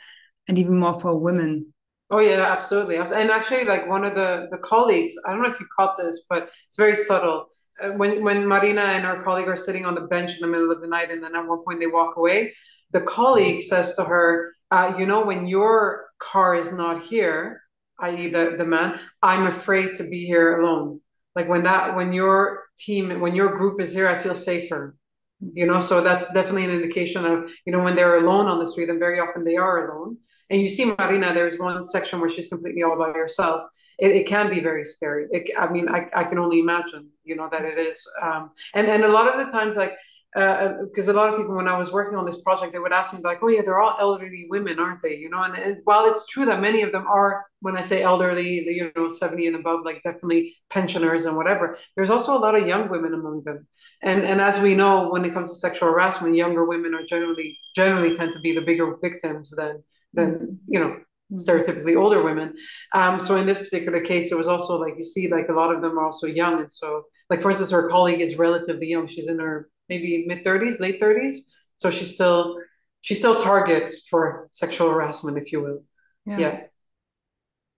and 0.47 0.59
even 0.59 0.79
more 0.79 1.01
for 1.01 1.19
women 1.19 1.72
Oh 2.13 2.19
yeah, 2.21 2.43
absolutely. 2.53 2.97
And 2.97 3.31
actually, 3.31 3.65
like 3.65 3.89
one 3.89 4.05
of 4.05 4.15
the 4.15 4.47
the 4.51 4.59
colleagues, 4.59 5.15
I 5.25 5.31
don't 5.33 5.43
know 5.43 5.51
if 5.51 5.59
you 5.59 5.67
caught 5.75 5.97
this, 5.97 6.23
but 6.29 6.51
it's 6.67 6.77
very 6.77 6.95
subtle. 6.95 7.47
Uh, 7.83 7.93
when 7.93 8.23
when 8.23 8.47
Marina 8.47 8.83
and 8.83 9.07
our 9.07 9.23
colleague 9.23 9.49
are 9.49 9.57
sitting 9.57 9.87
on 9.87 9.95
the 9.95 10.03
bench 10.03 10.33
in 10.35 10.41
the 10.43 10.47
middle 10.47 10.71
of 10.71 10.83
the 10.83 10.87
night, 10.87 11.11
and 11.11 11.23
then 11.25 11.35
at 11.35 11.47
one 11.49 11.65
point 11.65 11.81
they 11.81 11.87
walk 11.87 12.19
away, 12.19 12.53
the 12.93 13.01
colleague 13.01 13.63
says 13.63 13.97
to 13.97 14.05
her, 14.05 14.53
uh, 14.71 14.95
"You 14.99 15.07
know, 15.07 15.25
when 15.25 15.47
your 15.47 16.07
car 16.19 16.55
is 16.55 16.71
not 16.73 17.03
here, 17.03 17.63
i.e., 18.01 18.31
the 18.31 18.57
the 18.59 18.67
man, 18.67 19.01
I'm 19.23 19.47
afraid 19.47 19.97
to 19.97 20.05
be 20.05 20.27
here 20.27 20.61
alone. 20.61 21.01
Like 21.35 21.49
when 21.49 21.63
that 21.65 21.97
when 21.97 22.13
your 22.13 22.65
team 22.79 23.21
when 23.23 23.35
your 23.35 23.57
group 23.57 23.81
is 23.81 23.95
here, 23.95 24.09
I 24.09 24.19
feel 24.19 24.37
safer." 24.37 24.97
You 25.41 25.67
know, 25.67 25.81
so 25.81 26.03
that's 26.03 26.27
definitely 26.35 26.67
an 26.67 26.71
indication 26.79 27.25
of 27.25 27.51
you 27.65 27.73
know 27.73 27.83
when 27.83 27.97
they're 27.97 28.19
alone 28.19 28.47
on 28.49 28.59
the 28.61 28.67
street, 28.71 28.91
and 28.91 28.99
very 29.01 29.19
often 29.19 29.45
they 29.45 29.57
are 29.57 29.89
alone 29.89 30.19
and 30.53 30.61
you 30.61 30.69
see 30.69 30.95
Marina, 30.99 31.33
there's 31.33 31.59
one 31.59 31.85
section 31.87 32.21
where 32.21 32.31
she's 32.31 32.49
completely 32.49 32.83
all 32.83 32.99
by 32.99 33.11
herself. 33.13 33.71
It, 33.99 34.11
it 34.11 34.27
can 34.27 34.51
be 34.51 34.61
very 34.61 34.85
scary. 34.85 35.27
It, 35.31 35.51
I 35.59 35.69
mean, 35.69 35.89
I, 35.89 36.09
I 36.15 36.25
can 36.25 36.39
only 36.39 36.61
imagine, 36.61 37.09
you 37.25 37.37
know, 37.37 37.49
that 37.51 37.65
it 37.65 37.79
is. 37.79 38.07
Um, 38.23 38.51
and, 38.75 38.87
and 38.87 39.03
a 39.05 39.09
lot 39.09 39.29
of 39.29 39.45
the 39.45 39.51
times, 39.51 39.77
like, 39.77 39.95
because 40.35 41.09
uh, 41.09 41.13
a 41.13 41.19
lot 41.21 41.29
of 41.29 41.39
people, 41.39 41.55
when 41.55 41.69
I 41.69 41.77
was 41.77 41.93
working 41.93 42.17
on 42.17 42.25
this 42.25 42.41
project, 42.41 42.73
they 42.73 42.79
would 42.79 42.93
ask 42.93 43.13
me 43.13 43.21
like, 43.23 43.41
"Oh 43.43 43.49
yeah, 43.49 43.61
they're 43.61 43.83
all 43.83 43.99
elderly 44.01 44.47
women, 44.49 44.79
aren't 44.79 45.03
they?" 45.03 45.17
You 45.17 45.29
know, 45.29 45.43
and, 45.43 45.55
and 45.55 45.77
while 45.85 46.07
it's 46.07 46.27
true 46.27 46.47
that 46.47 46.63
many 46.63 46.81
of 46.81 46.91
them 46.91 47.07
are, 47.07 47.45
when 47.61 47.77
I 47.77 47.83
say 47.83 48.03
elderly, 48.03 48.65
you 48.79 48.91
know, 48.97 49.11
seventy 49.11 49.47
and 49.47 49.57
above, 49.57 49.81
like 49.85 50.03
definitely 50.03 50.57
pensioners 50.71 51.27
and 51.27 51.37
whatever. 51.37 51.77
There's 51.97 52.09
also 52.09 52.35
a 52.35 52.41
lot 52.41 52.59
of 52.59 52.67
young 52.67 52.89
women 52.89 53.13
among 53.13 53.43
them, 53.45 53.67
and 54.03 54.23
and 54.23 54.41
as 54.41 54.59
we 54.59 54.75
know, 54.75 55.11
when 55.11 55.27
it 55.27 55.35
comes 55.35 55.51
to 55.51 55.57
sexual 55.57 55.91
harassment, 55.91 56.35
younger 56.35 56.65
women 56.65 56.95
are 56.95 57.05
generally 57.05 57.59
generally 57.77 58.15
tend 58.15 58.33
to 58.33 58.41
be 58.41 58.55
the 58.55 58.63
bigger 58.63 58.97
victims 59.03 59.51
than 59.51 59.83
than 60.15 60.61
you 60.69 60.81
know 60.81 60.97
stereotypically 61.35 61.97
older 61.97 62.23
women. 62.23 62.55
Um, 62.95 63.21
so 63.21 63.37
in 63.37 63.47
this 63.47 63.59
particular 63.59 64.03
case, 64.05 64.33
it 64.33 64.39
was 64.39 64.49
also 64.49 64.79
like 64.79 64.95
you 64.99 65.05
see, 65.05 65.29
like 65.29 65.49
a 65.49 65.53
lot 65.53 65.75
of 65.75 65.83
them 65.83 65.99
are 65.99 66.05
also 66.05 66.27
young, 66.27 66.61
and 66.61 66.71
so 66.71 67.05
like 67.31 67.43
for 67.43 67.51
instance, 67.51 67.71
her 67.71 67.89
colleague 67.89 68.21
is 68.21 68.37
relatively 68.37 68.89
young. 68.89 69.07
She's 69.07 69.29
in 69.29 69.39
her 69.39 69.69
maybe 69.89 70.25
mid 70.27 70.45
thirties, 70.45 70.81
late 70.81 71.01
thirties, 71.01 71.47
so 71.77 71.91
she's 71.91 72.15
still 72.15 72.59
she 73.01 73.15
still 73.15 73.41
targets 73.41 74.07
for 74.09 74.49
sexual 74.53 74.89
harassment, 74.89 75.39
if 75.39 75.53
you 75.53 75.61
will. 75.63 75.85
Yeah. 76.25 76.39
yeah. 76.39 76.61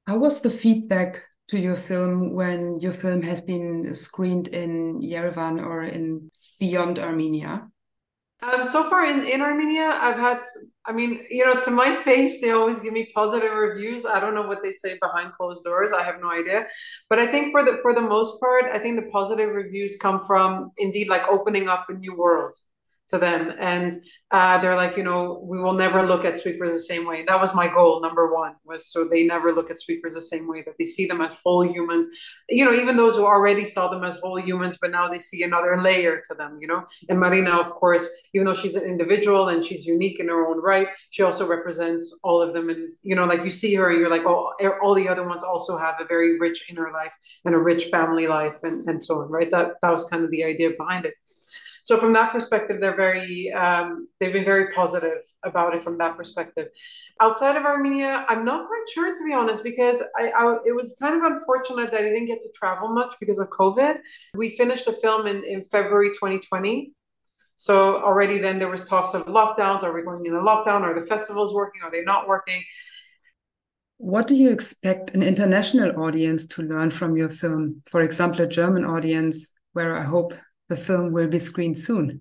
How 0.07 0.19
was 0.19 0.43
the 0.43 0.51
feedback 0.51 1.23
to 1.49 1.59
your 1.59 1.77
film 1.77 2.35
when 2.35 2.79
your 2.79 2.93
film 2.93 3.23
has 3.23 3.41
been 3.41 3.95
screened 3.95 4.49
in 4.49 5.01
Yerevan 5.01 5.65
or 5.65 5.83
in 5.83 6.31
beyond 6.61 6.99
Armenia? 6.99 7.69
Um, 8.45 8.67
so 8.67 8.91
far 8.91 9.07
in, 9.07 9.25
in 9.25 9.41
Armenia, 9.41 9.99
I've 10.01 10.19
had, 10.19 10.41
I 10.85 10.93
mean, 10.93 11.25
you 11.31 11.47
know, 11.47 11.59
to 11.61 11.71
my 11.71 12.03
face, 12.03 12.41
they 12.43 12.51
always 12.51 12.79
give 12.79 12.93
me 12.93 13.11
positive 13.15 13.51
reviews. 13.53 14.05
I 14.05 14.21
don't 14.21 14.35
know 14.35 14.47
what 14.47 14.63
they 14.63 14.73
say 14.73 14.99
behind 15.01 15.33
closed 15.33 15.65
doors. 15.65 15.93
I 15.93 16.03
have 16.03 16.21
no 16.21 16.31
idea. 16.31 16.67
But 17.09 17.19
I 17.19 17.27
think 17.27 17.53
for 17.53 17.65
the 17.65 17.79
for 17.81 17.95
the 17.95 18.03
most 18.03 18.39
part, 18.41 18.65
I 18.71 18.79
think 18.79 19.01
the 19.01 19.11
positive 19.11 19.49
reviews 19.49 19.97
come 19.97 20.25
from 20.27 20.73
indeed 20.77 21.09
like 21.09 21.23
opening 21.29 21.69
up 21.69 21.87
a 21.89 21.95
new 21.95 22.15
world 22.17 22.55
to 23.09 23.19
them. 23.19 23.53
And 23.59 23.95
uh, 24.31 24.61
they're 24.61 24.75
like, 24.75 24.97
you 24.97 25.05
know, 25.05 25.45
we 25.45 25.61
will 25.61 25.75
never 25.75 26.05
look 26.05 26.25
at 26.25 26.39
sweepers 26.39 26.73
the 26.73 26.81
same 26.81 27.07
way. 27.07 27.25
That 27.25 27.41
was 27.41 27.55
my 27.55 27.69
goal, 27.69 28.01
number 28.01 28.35
one, 28.35 28.55
was 28.65 28.91
so 28.91 29.05
they 29.05 29.25
never 29.25 29.53
look 29.53 29.71
at 29.71 29.79
sweepers 29.79 30.15
the 30.15 30.21
same 30.21 30.49
way, 30.49 30.63
that 30.63 30.75
they 30.79 30.85
see 30.85 31.07
them 31.07 31.21
as 31.21 31.37
whole 31.45 31.65
humans. 31.65 32.09
You 32.49 32.65
know, 32.65 32.75
even 32.75 32.97
those 32.97 33.15
who 33.15 33.25
already 33.25 33.65
saw 33.65 33.89
them 33.89 34.03
as 34.03 34.19
whole 34.19 34.41
humans, 34.41 34.79
but 34.81 34.91
now 34.91 35.09
they 35.09 35.19
see 35.19 35.45
another 35.45 35.81
layer 35.81 36.21
to 36.29 36.35
them, 36.35 36.59
you 36.61 36.67
know. 36.67 36.85
And 37.09 37.21
Marina, 37.21 37.51
of 37.51 37.71
course, 37.71 38.11
even 38.33 38.47
though 38.47 38.55
she's 38.55 38.75
an 38.75 38.85
individual 38.85 39.49
and 39.49 39.65
she's 39.65 39.87
unique 39.87 40.19
in 40.19 40.29
her 40.29 40.49
own 40.49 40.61
right, 40.61 40.89
she 41.11 41.23
also 41.23 41.47
represents 41.47 42.19
all 42.25 42.43
of 42.43 42.55
them. 42.55 42.71
And, 42.71 42.91
you 43.03 43.15
know, 43.15 43.27
like 43.27 43.45
you 43.45 43.51
see 43.51 43.75
her 43.75 43.91
and 43.91 44.01
you're 44.01 44.11
like, 44.11 44.27
oh, 44.27 44.53
all 44.83 44.95
the 44.95 45.09
other 45.09 45.29
ones 45.29 45.45
also 45.45 45.77
have 45.79 45.97
a 46.01 46.07
very 46.07 46.41
rich 46.41 46.65
inner 46.71 46.91
life 46.91 47.15
and 47.45 47.55
a 47.55 47.59
rich 47.59 47.85
family 47.85 48.27
life 48.27 48.57
and, 48.65 48.89
and 48.89 49.01
so 49.01 49.21
on, 49.21 49.31
right? 49.31 49.51
That, 49.51 49.75
that 49.83 49.93
was 49.93 50.09
kind 50.09 50.25
of 50.25 50.31
the 50.31 50.43
idea 50.43 50.71
behind 50.77 51.05
it. 51.05 51.15
So 51.85 51.99
from 51.99 52.15
that 52.15 52.33
perspective, 52.33 52.81
they're 52.81 52.97
very 52.97 53.53
um, 53.53 54.09
they've 54.19 54.33
been 54.33 54.45
very 54.45 54.73
positive 54.73 55.19
about 55.45 55.75
it 55.75 55.85
from 55.85 55.99
that 55.99 56.17
perspective. 56.17 56.69
Outside 57.21 57.57
of 57.57 57.65
Armenia, 57.67 58.25
I'm 58.27 58.43
not 58.43 58.67
quite 58.67 58.85
sure 58.93 59.15
to 59.15 59.25
be 59.25 59.35
honest, 59.35 59.63
because 59.63 60.03
I, 60.17 60.31
I, 60.31 60.57
it 60.65 60.75
was 60.75 60.97
kind 60.99 61.15
of 61.15 61.31
unfortunate 61.31 61.91
that 61.91 62.01
I 62.01 62.05
didn't 62.05 62.25
get 62.25 62.41
to 62.41 62.49
travel 62.55 62.89
much 62.89 63.15
because 63.21 63.39
of 63.39 63.51
COVID. 63.51 63.99
We 64.35 64.57
finished 64.57 64.87
the 64.87 64.95
film 64.95 65.27
in, 65.27 65.45
in 65.45 65.63
February 65.63 66.09
2020. 66.15 66.93
So 67.57 68.03
already 68.03 68.39
then 68.39 68.59
there 68.59 68.71
was 68.71 68.89
talks 68.89 69.13
of 69.13 69.27
lockdowns. 69.27 69.83
Are 69.83 69.93
we 69.93 70.03
going 70.03 70.25
in 70.25 70.35
a 70.35 70.41
lockdown? 70.41 70.81
Are 70.81 70.99
the 70.99 71.07
festivals 71.07 71.53
working? 71.53 71.83
Are 71.83 71.91
they 71.91 72.03
not 72.03 72.27
working? 72.27 72.63
What 73.99 74.27
do 74.27 74.35
you 74.35 74.51
expect 74.51 75.15
an 75.15 75.23
international 75.23 76.03
audience 76.03 76.47
to 76.47 76.63
learn 76.63 76.91
from 76.91 77.15
your 77.15 77.29
film? 77.29 77.83
For 77.91 78.01
example, 78.01 78.41
a 78.41 78.47
German 78.47 78.87
audience, 78.87 79.53
where 79.75 79.95
I 79.95 80.03
hope 80.03 80.33
the 80.69 80.77
film 80.77 81.13
will 81.13 81.29
be 81.29 81.39
screened 81.39 81.79
soon. 81.79 82.21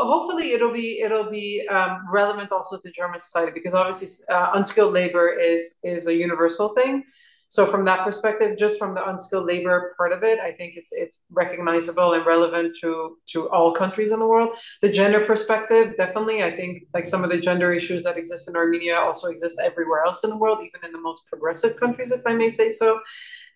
Hopefully, 0.00 0.52
it'll 0.52 0.72
be 0.72 1.00
it'll 1.00 1.30
be 1.30 1.66
um, 1.68 2.04
relevant 2.12 2.52
also 2.52 2.78
to 2.78 2.90
German 2.92 3.18
society 3.18 3.52
because 3.52 3.74
obviously 3.74 4.08
uh, 4.30 4.50
unskilled 4.54 4.92
labor 4.92 5.28
is 5.28 5.76
is 5.82 6.06
a 6.06 6.14
universal 6.14 6.74
thing. 6.74 7.04
So 7.50 7.66
from 7.66 7.86
that 7.86 8.04
perspective, 8.04 8.58
just 8.58 8.78
from 8.78 8.94
the 8.94 9.08
unskilled 9.08 9.46
labor 9.46 9.94
part 9.96 10.12
of 10.12 10.22
it, 10.22 10.38
I 10.38 10.52
think 10.52 10.74
it's 10.76 10.92
it's 10.92 11.18
recognizable 11.30 12.12
and 12.12 12.24
relevant 12.26 12.76
to 12.82 13.16
to 13.32 13.48
all 13.48 13.72
countries 13.72 14.12
in 14.12 14.18
the 14.18 14.26
world. 14.26 14.56
The 14.82 14.92
gender 14.92 15.24
perspective, 15.24 15.96
definitely, 15.96 16.42
I 16.44 16.54
think 16.54 16.84
like 16.92 17.06
some 17.06 17.24
of 17.24 17.30
the 17.30 17.40
gender 17.40 17.72
issues 17.72 18.04
that 18.04 18.18
exist 18.18 18.48
in 18.48 18.56
Armenia 18.56 18.96
also 18.96 19.28
exist 19.28 19.60
everywhere 19.64 20.04
else 20.04 20.24
in 20.24 20.30
the 20.30 20.36
world, 20.36 20.58
even 20.62 20.86
in 20.86 20.92
the 20.92 21.00
most 21.00 21.22
progressive 21.26 21.80
countries, 21.80 22.12
if 22.12 22.20
I 22.26 22.34
may 22.34 22.50
say 22.50 22.68
so. 22.70 23.00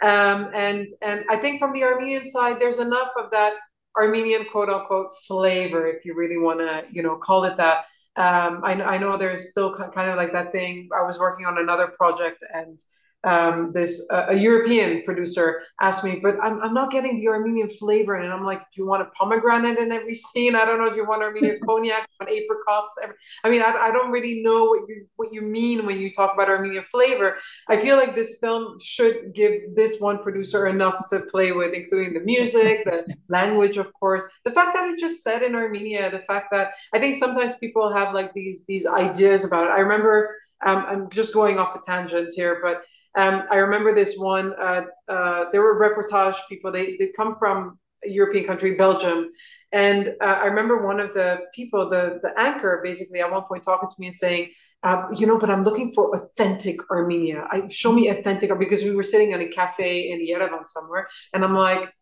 Um, 0.03 0.51
and 0.55 0.89
and 1.03 1.25
I 1.29 1.37
think 1.37 1.61
from 1.61 1.75
the 1.75 1.85
Armenian 1.85 2.29
side, 2.29 2.59
there's 2.61 2.79
enough 2.79 3.11
of 3.19 3.31
that 3.33 3.53
Armenian 3.97 4.47
quote 4.51 4.69
unquote 4.69 5.17
flavor, 5.27 5.87
if 5.87 6.05
you 6.05 6.15
really 6.15 6.39
want 6.39 6.61
to, 6.61 6.85
you 6.91 7.03
know, 7.03 7.17
call 7.17 7.45
it 7.45 7.57
that. 7.57 7.85
Um, 8.15 8.61
I, 8.63 8.73
I 8.73 8.99
know 8.99 9.17
there's 9.17 9.51
still 9.51 9.75
kind 9.75 10.11
of 10.11 10.17
like 10.17 10.33
that 10.33 10.53
thing. 10.53 10.89
I 10.97 11.03
was 11.03 11.19
working 11.19 11.47
on 11.47 11.59
another 11.59 11.89
project 11.89 12.45
and 12.53 12.79
um, 13.25 13.71
this 13.73 14.07
uh, 14.11 14.27
a 14.31 14.37
European 14.37 15.05
producer 15.05 15.63
asked 15.81 16.03
me, 16.03 16.19
but 16.23 16.37
I'm, 16.43 16.61
I'm 16.61 16.75
not 16.75 16.91
getting 16.91 17.21
the 17.21 17.29
Armenian 17.29 17.69
flavor. 17.69 18.17
And 18.17 18.33
I'm 18.33 18.45
like, 18.45 18.61
do 18.61 18.83
you 18.83 18.87
want 18.87 19.03
a 19.03 19.07
pomegranate 19.19 19.79
in 19.79 19.93
every 19.93 20.15
scene? 20.15 20.57
I 20.57 20.65
don't 20.65 20.79
know 20.79 20.91
if 20.91 20.97
you 20.97 21.07
want 21.07 21.23
Armenian 21.23 21.61
cognac, 21.65 22.09
want 22.21 22.33
apricots. 22.33 22.99
Every, 23.03 23.15
I 23.45 23.51
mean, 23.51 23.63
I, 23.63 23.73
I 23.73 23.93
don't 23.93 24.11
really 24.11 24.43
know 24.43 24.65
what 24.65 24.89
you 24.89 25.07
what 25.17 25.33
you 25.33 25.43
mean 25.43 25.87
when 25.87 26.01
you 26.01 26.13
talk 26.13 26.35
about 26.35 26.49
Armenian 26.49 26.83
flavor. 26.85 27.39
I 27.69 27.77
feel 27.79 27.97
like 27.97 28.17
this 28.17 28.39
film 28.41 28.79
should 28.81 29.33
give 29.35 29.75
this 29.75 30.01
one 30.01 30.23
producer 30.23 30.67
enough 30.67 31.09
to 31.11 31.21
play 31.21 31.53
with, 31.53 31.75
including 31.75 32.15
the 32.15 32.21
music, 32.21 32.85
the 32.85 33.07
language, 33.29 33.77
of 33.77 33.93
course, 33.93 34.25
the 34.45 34.51
fact 34.51 34.75
that 34.75 34.91
it's 34.91 35.01
just 35.01 35.23
set 35.23 35.43
in 35.43 35.55
Armenia, 35.55 36.11
the 36.11 36.21
fact 36.21 36.49
that 36.51 36.73
I 36.93 36.99
think 36.99 37.19
sometimes 37.19 37.55
people 37.61 37.95
have 37.95 38.15
like 38.15 38.33
these 38.35 38.65
these 38.67 38.87
ideas 38.87 39.45
about 39.45 39.69
it. 39.69 39.71
I 39.71 39.81
remember. 39.81 40.37
Um, 40.65 40.85
I'm 40.87 41.11
just 41.11 41.35
going 41.35 41.59
off 41.59 41.75
a 41.75 41.81
tangent 41.85 42.35
here, 42.37 42.61
but 42.63 42.85
um, 43.15 43.45
I 43.51 43.57
remember 43.57 43.95
this 43.95 44.17
one. 44.17 44.55
Uh, 44.55 44.83
uh, 45.09 45.45
there 45.53 45.61
were 45.61 45.79
reportage 45.79 46.37
people. 46.49 46.73
They 46.73 46.97
they 46.97 47.09
come 47.09 47.37
from 47.39 47.79
a 48.05 48.11
European 48.11 48.47
country, 48.47 48.75
Belgium, 48.77 49.31
and 49.71 50.15
uh, 50.21 50.25
I 50.43 50.47
remember 50.47 50.87
one 50.87 50.99
of 50.99 51.13
the 51.13 51.41
people, 51.55 51.91
the 51.91 52.21
the 52.23 52.39
anchor, 52.41 52.81
basically 52.83 53.21
at 53.21 53.31
one 53.31 53.43
point 53.43 53.65
talking 53.65 53.89
to 53.89 53.95
me 53.99 54.07
and 54.07 54.17
saying, 54.17 54.53
uh, 54.83 55.09
"You 55.15 55.27
know, 55.27 55.39
but 55.39 55.51
I'm 55.51 55.63
looking 55.63 55.93
for 55.93 56.17
authentic 56.17 56.91
Armenia. 56.91 57.47
I 57.51 57.69
show 57.69 57.93
me 57.93 58.09
authentic 58.09 58.51
because 58.59 58.83
we 58.83 58.95
were 58.95 59.03
sitting 59.03 59.33
in 59.33 59.41
a 59.43 59.49
cafe 59.49 60.11
in 60.11 60.21
Yerevan 60.21 60.67
somewhere, 60.67 61.09
and 61.33 61.45
I'm 61.45 61.55
like." 61.55 61.93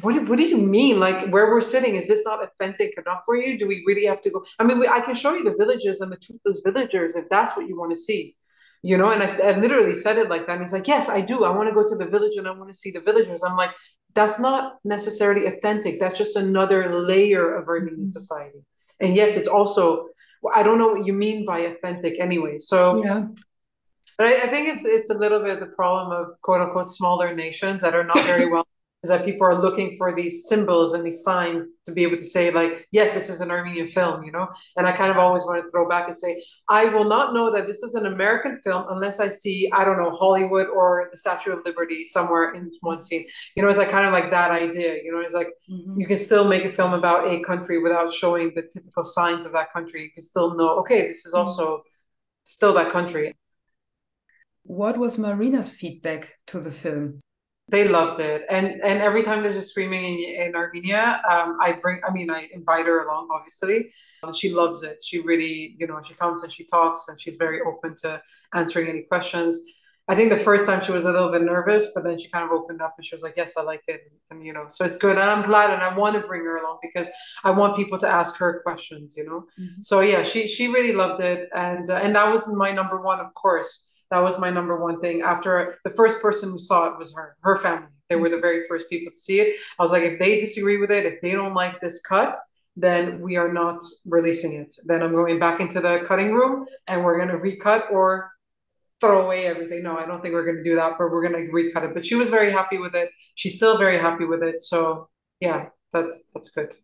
What, 0.00 0.28
what 0.28 0.38
do 0.38 0.44
you 0.44 0.58
mean? 0.58 1.00
Like 1.00 1.32
where 1.32 1.46
we're 1.46 1.60
sitting, 1.60 1.96
is 1.96 2.06
this 2.06 2.24
not 2.24 2.40
authentic 2.40 2.94
enough 2.96 3.22
for 3.26 3.34
you? 3.34 3.58
Do 3.58 3.66
we 3.66 3.82
really 3.84 4.06
have 4.06 4.20
to 4.20 4.30
go? 4.30 4.44
I 4.60 4.62
mean, 4.62 4.78
we, 4.78 4.86
I 4.86 5.00
can 5.00 5.16
show 5.16 5.34
you 5.34 5.42
the 5.42 5.56
villages 5.58 6.00
and 6.00 6.12
the 6.12 6.18
toothless 6.18 6.60
villagers 6.64 7.16
if 7.16 7.28
that's 7.28 7.56
what 7.56 7.66
you 7.66 7.76
want 7.76 7.90
to 7.90 7.96
see 7.96 8.36
you 8.82 8.96
know? 8.98 9.10
And 9.10 9.22
I, 9.22 9.26
I 9.48 9.58
literally 9.58 9.94
said 9.94 10.18
it 10.18 10.28
like 10.28 10.46
that 10.46 10.54
and 10.54 10.62
he's 10.62 10.72
like 10.72 10.88
yes 10.88 11.08
i 11.08 11.20
do. 11.20 11.44
I 11.44 11.50
want 11.50 11.68
to 11.68 11.74
go 11.74 11.86
to 11.86 11.96
the 11.96 12.06
village 12.06 12.36
and 12.36 12.46
i 12.46 12.50
want 12.50 12.70
to 12.70 12.78
see 12.78 12.90
the 12.90 13.00
villagers. 13.00 13.42
I'm 13.42 13.56
like 13.56 13.70
that's 14.14 14.38
not 14.38 14.74
necessarily 14.84 15.46
authentic. 15.46 15.98
That's 15.98 16.18
just 16.18 16.36
another 16.36 17.00
layer 17.00 17.54
of 17.54 17.66
armenian 17.66 18.00
mm-hmm. 18.00 18.08
society. 18.08 18.60
And 19.00 19.16
yes 19.16 19.36
it's 19.36 19.48
also 19.48 20.08
i 20.54 20.62
don't 20.62 20.78
know 20.78 20.88
what 20.88 21.06
you 21.06 21.12
mean 21.12 21.46
by 21.46 21.60
authentic 21.60 22.18
anyway 22.18 22.58
so 22.58 23.04
yeah. 23.04 23.26
But 24.18 24.26
I, 24.26 24.42
I 24.42 24.46
think 24.48 24.68
it's 24.68 24.84
it's 24.84 25.10
a 25.10 25.14
little 25.14 25.42
bit 25.42 25.60
the 25.60 25.66
problem 25.66 26.12
of 26.12 26.40
quote 26.42 26.60
unquote 26.60 26.88
smaller 26.88 27.34
nations 27.34 27.80
that 27.80 27.94
are 27.94 28.04
not 28.04 28.20
very 28.24 28.46
well 28.52 28.66
is 29.02 29.08
that 29.08 29.24
people 29.24 29.44
are 29.44 29.60
looking 29.60 29.96
for 29.96 30.14
these 30.14 30.46
symbols 30.46 30.92
and 30.92 31.04
these 31.04 31.24
signs 31.24 31.66
to 31.84 31.92
be 31.92 32.04
able 32.04 32.16
to 32.16 32.22
say 32.22 32.52
like 32.52 32.86
yes 32.92 33.14
this 33.14 33.28
is 33.28 33.40
an 33.40 33.50
armenian 33.50 33.88
film 33.88 34.22
you 34.22 34.30
know 34.30 34.48
and 34.76 34.86
i 34.86 34.92
kind 34.92 35.10
of 35.10 35.16
always 35.16 35.42
want 35.44 35.62
to 35.62 35.70
throw 35.70 35.88
back 35.88 36.06
and 36.06 36.16
say 36.16 36.42
i 36.68 36.84
will 36.84 37.04
not 37.04 37.34
know 37.34 37.52
that 37.52 37.66
this 37.66 37.82
is 37.82 37.94
an 37.94 38.06
american 38.06 38.56
film 38.62 38.84
unless 38.90 39.18
i 39.20 39.28
see 39.28 39.70
i 39.72 39.84
don't 39.84 39.98
know 39.98 40.10
hollywood 40.10 40.68
or 40.68 41.08
the 41.10 41.16
statue 41.16 41.52
of 41.52 41.64
liberty 41.64 42.04
somewhere 42.04 42.54
in 42.54 42.70
one 42.80 43.00
scene 43.00 43.26
you 43.56 43.62
know 43.62 43.68
it's 43.68 43.78
like 43.78 43.90
kind 43.90 44.06
of 44.06 44.12
like 44.12 44.30
that 44.30 44.50
idea 44.50 44.96
you 45.02 45.12
know 45.12 45.20
it's 45.20 45.34
like 45.34 45.48
mm-hmm. 45.70 45.98
you 45.98 46.06
can 46.06 46.16
still 46.16 46.46
make 46.46 46.64
a 46.64 46.70
film 46.70 46.92
about 46.92 47.26
a 47.28 47.42
country 47.42 47.82
without 47.82 48.12
showing 48.12 48.52
the 48.54 48.62
typical 48.72 49.04
signs 49.04 49.44
of 49.44 49.52
that 49.52 49.72
country 49.72 50.02
you 50.02 50.10
can 50.10 50.22
still 50.22 50.54
know 50.56 50.78
okay 50.78 51.08
this 51.08 51.26
is 51.26 51.34
mm-hmm. 51.34 51.46
also 51.46 51.66
mm-hmm. 51.78 51.88
still 52.44 52.74
that 52.74 52.92
country 52.92 53.34
what 54.64 54.96
was 54.96 55.18
marina's 55.18 55.72
feedback 55.72 56.36
to 56.46 56.60
the 56.60 56.70
film 56.70 57.18
they 57.72 57.88
loved 57.88 58.20
it, 58.20 58.44
and 58.50 58.66
and 58.82 59.00
every 59.00 59.22
time 59.22 59.42
there's 59.42 59.56
a 59.56 59.62
screaming 59.62 60.04
in, 60.04 60.48
in 60.48 60.54
Armenia, 60.54 61.22
um, 61.28 61.56
I 61.60 61.72
bring. 61.72 62.00
I 62.06 62.12
mean, 62.12 62.30
I 62.30 62.46
invite 62.52 62.84
her 62.84 63.04
along. 63.04 63.28
Obviously, 63.32 63.90
she 64.34 64.52
loves 64.52 64.82
it. 64.82 65.02
She 65.02 65.20
really, 65.20 65.74
you 65.78 65.86
know, 65.86 65.98
she 66.06 66.12
comes 66.12 66.42
and 66.42 66.52
she 66.52 66.64
talks, 66.64 67.08
and 67.08 67.18
she's 67.18 67.36
very 67.36 67.60
open 67.62 67.96
to 68.02 68.22
answering 68.54 68.88
any 68.88 69.02
questions. 69.02 69.58
I 70.06 70.14
think 70.14 70.30
the 70.30 70.36
first 70.36 70.66
time 70.66 70.82
she 70.82 70.92
was 70.92 71.06
a 71.06 71.12
little 71.12 71.32
bit 71.32 71.42
nervous, 71.42 71.86
but 71.94 72.04
then 72.04 72.18
she 72.18 72.28
kind 72.28 72.44
of 72.44 72.50
opened 72.50 72.82
up 72.82 72.94
and 72.98 73.06
she 73.06 73.14
was 73.14 73.22
like, 73.22 73.38
"Yes, 73.38 73.56
I 73.56 73.62
like 73.62 73.84
it," 73.88 74.02
and 74.30 74.44
you 74.44 74.52
know, 74.52 74.66
so 74.68 74.84
it's 74.84 74.98
good. 74.98 75.16
And 75.16 75.30
I'm 75.30 75.46
glad, 75.46 75.70
and 75.70 75.82
I 75.82 75.96
want 75.96 76.14
to 76.16 76.28
bring 76.28 76.44
her 76.44 76.58
along 76.58 76.78
because 76.82 77.08
I 77.42 77.52
want 77.52 77.76
people 77.76 77.98
to 78.00 78.08
ask 78.08 78.36
her 78.36 78.60
questions. 78.62 79.14
You 79.16 79.24
know, 79.24 79.46
mm-hmm. 79.58 79.80
so 79.80 80.00
yeah, 80.00 80.24
she 80.24 80.46
she 80.46 80.68
really 80.68 80.94
loved 80.94 81.22
it, 81.22 81.48
and 81.54 81.88
uh, 81.88 81.94
and 81.94 82.14
that 82.16 82.30
was 82.30 82.46
my 82.48 82.70
number 82.70 83.00
one, 83.00 83.18
of 83.18 83.32
course 83.32 83.88
that 84.12 84.22
was 84.22 84.38
my 84.38 84.50
number 84.50 84.76
one 84.76 85.00
thing. 85.00 85.22
After 85.22 85.78
the 85.84 85.90
first 85.90 86.20
person 86.20 86.50
who 86.50 86.58
saw 86.58 86.92
it 86.92 86.98
was 86.98 87.14
her, 87.14 87.34
her 87.40 87.56
family. 87.56 87.88
They 88.10 88.16
were 88.16 88.28
the 88.28 88.40
very 88.40 88.68
first 88.68 88.90
people 88.90 89.10
to 89.10 89.18
see 89.18 89.40
it. 89.40 89.56
I 89.78 89.82
was 89.82 89.90
like, 89.90 90.02
if 90.02 90.18
they 90.18 90.38
disagree 90.38 90.78
with 90.78 90.90
it, 90.90 91.06
if 91.06 91.22
they 91.22 91.32
don't 91.32 91.54
like 91.54 91.80
this 91.80 92.02
cut, 92.02 92.36
then 92.76 93.22
we 93.22 93.36
are 93.36 93.50
not 93.50 93.82
releasing 94.04 94.52
it. 94.52 94.76
Then 94.84 95.02
I'm 95.02 95.12
going 95.12 95.38
back 95.38 95.60
into 95.60 95.80
the 95.80 96.04
cutting 96.06 96.34
room 96.34 96.66
and 96.88 97.02
we're 97.02 97.16
going 97.16 97.30
to 97.30 97.38
recut 97.38 97.86
or 97.90 98.30
throw 99.00 99.24
away 99.24 99.46
everything. 99.46 99.82
No, 99.82 99.96
I 99.96 100.04
don't 100.04 100.20
think 100.20 100.34
we're 100.34 100.44
going 100.44 100.62
to 100.62 100.70
do 100.70 100.76
that, 100.76 100.98
but 100.98 101.10
we're 101.10 101.26
going 101.26 101.46
to 101.46 101.50
recut 101.50 101.84
it. 101.84 101.94
But 101.94 102.04
she 102.04 102.14
was 102.14 102.28
very 102.28 102.52
happy 102.52 102.76
with 102.76 102.94
it. 102.94 103.10
She's 103.34 103.56
still 103.56 103.78
very 103.78 103.98
happy 103.98 104.26
with 104.26 104.42
it. 104.42 104.60
So 104.60 105.08
yeah, 105.40 105.68
that's 105.94 106.24
that's 106.34 106.50
good. 106.50 106.74